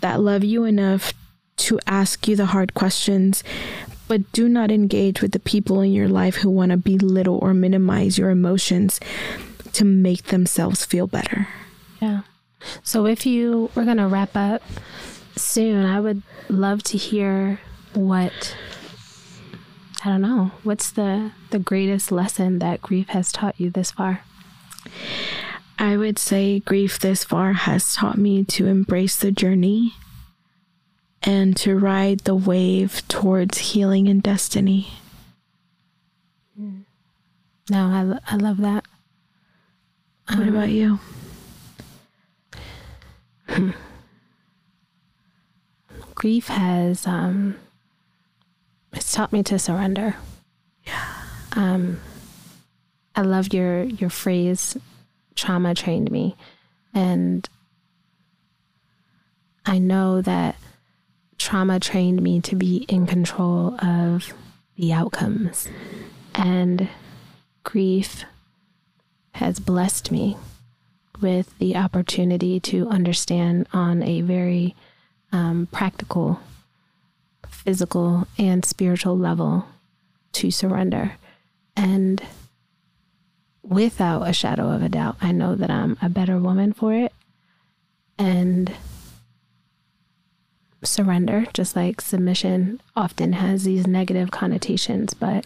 that 0.00 0.20
love 0.20 0.44
you 0.44 0.64
enough 0.64 1.12
to 1.56 1.80
ask 1.86 2.28
you 2.28 2.36
the 2.36 2.46
hard 2.46 2.74
questions, 2.74 3.42
but 4.06 4.30
do 4.32 4.48
not 4.48 4.70
engage 4.70 5.20
with 5.20 5.32
the 5.32 5.40
people 5.40 5.80
in 5.80 5.92
your 5.92 6.08
life 6.08 6.36
who 6.36 6.50
want 6.50 6.70
to 6.70 6.76
belittle 6.76 7.38
or 7.42 7.52
minimize 7.52 8.16
your 8.16 8.30
emotions 8.30 9.00
to 9.72 9.84
make 9.84 10.24
themselves 10.24 10.84
feel 10.84 11.08
better. 11.08 11.48
Yeah. 12.00 12.22
So 12.82 13.06
if 13.06 13.26
you 13.26 13.70
we're 13.74 13.84
gonna 13.84 14.08
wrap 14.08 14.36
up 14.36 14.62
soon, 15.36 15.84
I 15.84 16.00
would 16.00 16.22
love 16.48 16.82
to 16.84 16.96
hear 16.96 17.60
what 17.94 18.56
I 20.04 20.10
don't 20.10 20.22
know, 20.22 20.52
what's 20.62 20.90
the 20.90 21.32
the 21.50 21.58
greatest 21.58 22.12
lesson 22.12 22.58
that 22.60 22.82
grief 22.82 23.08
has 23.08 23.32
taught 23.32 23.58
you 23.58 23.70
this 23.70 23.90
far? 23.90 24.22
I 25.78 25.96
would 25.96 26.18
say 26.18 26.60
grief 26.60 26.98
this 26.98 27.24
far 27.24 27.52
has 27.52 27.94
taught 27.94 28.16
me 28.18 28.44
to 28.44 28.66
embrace 28.66 29.16
the 29.16 29.30
journey 29.30 29.92
and 31.22 31.56
to 31.58 31.76
ride 31.76 32.20
the 32.20 32.34
wave 32.34 33.02
towards 33.08 33.58
healing 33.58 34.08
and 34.08 34.22
destiny. 34.22 34.88
No, 37.68 37.88
I, 37.90 38.02
lo- 38.02 38.18
I 38.26 38.36
love 38.36 38.58
that. 38.58 38.84
What 40.28 40.48
about 40.48 40.68
you? 40.70 40.98
Grief 46.14 46.48
has 46.48 47.06
um, 47.06 47.56
it's 48.92 49.12
taught 49.12 49.32
me 49.32 49.42
to 49.44 49.58
surrender. 49.58 50.16
Yeah. 50.84 51.04
Um, 51.52 52.00
I 53.14 53.22
love 53.22 53.52
your 53.52 53.82
your 53.84 54.10
phrase, 54.10 54.76
trauma 55.36 55.74
trained 55.74 56.10
me, 56.10 56.34
and 56.92 57.48
I 59.64 59.78
know 59.78 60.22
that 60.22 60.56
trauma 61.38 61.78
trained 61.78 62.22
me 62.22 62.40
to 62.40 62.56
be 62.56 62.86
in 62.88 63.06
control 63.06 63.74
of 63.84 64.32
the 64.76 64.92
outcomes, 64.92 65.68
and 66.34 66.88
grief 67.62 68.24
has 69.32 69.60
blessed 69.60 70.10
me 70.10 70.36
with 71.20 71.56
the 71.58 71.76
opportunity 71.76 72.60
to 72.60 72.88
understand 72.88 73.66
on 73.72 74.02
a 74.02 74.20
very 74.22 74.74
um, 75.32 75.68
practical, 75.72 76.40
physical, 77.48 78.26
and 78.38 78.64
spiritual 78.64 79.16
level 79.16 79.66
to 80.32 80.50
surrender. 80.50 81.12
And 81.76 82.22
without 83.68 84.22
a 84.22 84.32
shadow 84.32 84.70
of 84.70 84.82
a 84.82 84.88
doubt, 84.88 85.16
I 85.20 85.32
know 85.32 85.54
that 85.54 85.70
I'm 85.70 85.98
a 86.00 86.08
better 86.08 86.38
woman 86.38 86.72
for 86.72 86.92
it. 86.92 87.12
And 88.18 88.72
surrender, 90.82 91.46
just 91.52 91.76
like 91.76 92.00
submission, 92.00 92.80
often 92.94 93.34
has 93.34 93.64
these 93.64 93.86
negative 93.86 94.30
connotations, 94.30 95.14
but 95.14 95.44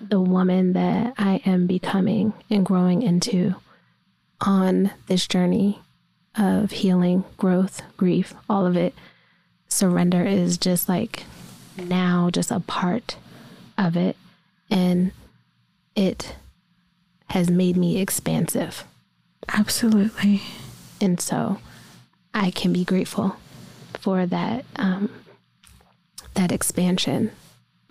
the 0.00 0.20
woman 0.20 0.72
that 0.74 1.14
I 1.18 1.40
am 1.46 1.66
becoming 1.66 2.32
and 2.50 2.64
growing 2.64 3.02
into 3.02 3.54
on 4.40 4.90
this 5.06 5.26
journey 5.26 5.80
of 6.36 6.70
healing, 6.70 7.24
growth, 7.36 7.82
grief, 7.96 8.34
all 8.48 8.66
of 8.66 8.76
it, 8.76 8.94
surrender 9.68 10.24
is 10.24 10.58
just 10.58 10.88
like 10.88 11.24
now 11.76 12.30
just 12.30 12.50
a 12.50 12.60
part 12.60 13.16
of 13.78 13.96
it. 13.96 14.16
And 14.70 15.12
it 15.96 16.36
has 17.30 17.50
made 17.50 17.76
me 17.76 18.00
expansive. 18.00 18.84
Absolutely. 19.48 20.42
And 21.00 21.20
so 21.20 21.58
I 22.34 22.50
can 22.50 22.72
be 22.72 22.84
grateful 22.84 23.36
for 23.98 24.26
that 24.26 24.64
um, 24.76 25.10
that 26.34 26.52
expansion. 26.52 27.30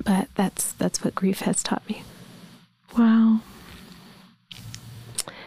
But 0.04 0.30
that's 0.36 0.74
that's 0.74 1.04
what 1.04 1.16
grief 1.16 1.42
has 1.42 1.64
taught 1.64 1.88
me. 1.90 2.04
Wow. 2.98 3.42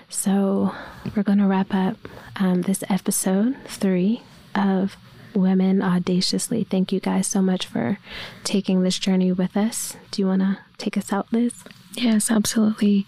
So 0.08 0.74
we're 1.16 1.22
going 1.22 1.38
to 1.38 1.46
wrap 1.46 1.74
up 1.74 1.96
um, 2.36 2.62
this 2.62 2.84
episode 2.88 3.56
three 3.66 4.22
of 4.54 4.96
Women 5.34 5.82
Audaciously. 5.82 6.64
Thank 6.64 6.92
you 6.92 7.00
guys 7.00 7.26
so 7.26 7.40
much 7.40 7.66
for 7.66 7.98
taking 8.44 8.82
this 8.82 8.98
journey 8.98 9.32
with 9.32 9.56
us. 9.56 9.96
Do 10.10 10.20
you 10.22 10.28
want 10.28 10.42
to 10.42 10.58
take 10.76 10.96
us 10.98 11.12
out, 11.12 11.32
Liz? 11.32 11.64
Yes, 11.94 12.30
absolutely. 12.30 13.06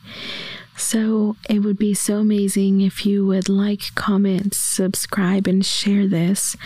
So 0.77 1.37
it 1.49 1.61
would 1.61 1.79
be 1.79 1.95
so 1.95 2.19
amazing 2.19 2.81
if 2.81 3.07
you 3.07 3.25
would 3.27 3.49
like, 3.49 3.95
comment, 3.95 4.55
subscribe, 4.55 5.47
and 5.47 5.65
share 5.65 6.09
this. 6.09 6.57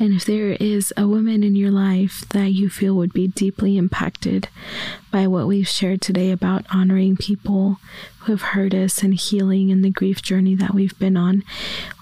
And 0.00 0.12
if 0.14 0.24
there 0.24 0.52
is 0.52 0.92
a 0.96 1.06
woman 1.06 1.44
in 1.44 1.54
your 1.54 1.70
life 1.70 2.24
that 2.30 2.50
you 2.50 2.68
feel 2.68 2.94
would 2.94 3.12
be 3.12 3.28
deeply 3.28 3.76
impacted 3.76 4.48
by 5.12 5.28
what 5.28 5.46
we've 5.46 5.68
shared 5.68 6.02
today 6.02 6.32
about 6.32 6.66
honoring 6.72 7.16
people 7.16 7.78
who 8.20 8.32
have 8.32 8.42
hurt 8.42 8.74
us 8.74 9.02
and 9.02 9.14
healing 9.14 9.70
in 9.70 9.82
the 9.82 9.90
grief 9.90 10.20
journey 10.20 10.56
that 10.56 10.74
we've 10.74 10.98
been 10.98 11.16
on, 11.16 11.44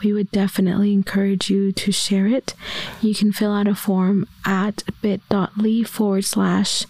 we 0.03 0.13
would 0.13 0.31
definitely 0.31 0.95
encourage 0.95 1.51
you 1.51 1.71
to 1.73 1.93
share 1.93 2.27
it. 2.27 2.55
You 3.03 3.15
can 3.15 3.33
fill 3.33 3.53
out 3.53 3.69
a 3.69 3.75
form 3.75 4.27
at 4.47 4.83
bit.ly 5.03 5.83
forward 5.85 6.25
slash 6.25 6.87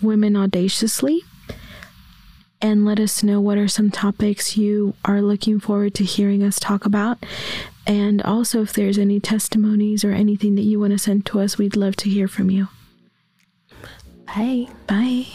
women 0.00 0.36
audaciously 0.36 1.24
and 2.60 2.84
let 2.84 2.98
us 2.98 3.22
know 3.22 3.40
what 3.40 3.58
are 3.58 3.68
some 3.68 3.90
topics 3.90 4.56
you 4.56 4.94
are 5.04 5.20
looking 5.20 5.60
forward 5.60 5.94
to 5.94 6.04
hearing 6.04 6.42
us 6.42 6.58
talk 6.58 6.86
about. 6.86 7.18
And 7.86 8.22
also, 8.22 8.62
if 8.62 8.72
there's 8.72 8.98
any 8.98 9.20
testimonies 9.20 10.04
or 10.04 10.10
anything 10.10 10.54
that 10.56 10.62
you 10.62 10.80
want 10.80 10.92
to 10.92 10.98
send 10.98 11.26
to 11.26 11.40
us, 11.40 11.58
we'd 11.58 11.76
love 11.76 11.96
to 11.96 12.10
hear 12.10 12.26
from 12.26 12.50
you. 12.50 12.68
Bye. 14.26 14.68
Bye. 14.86 15.26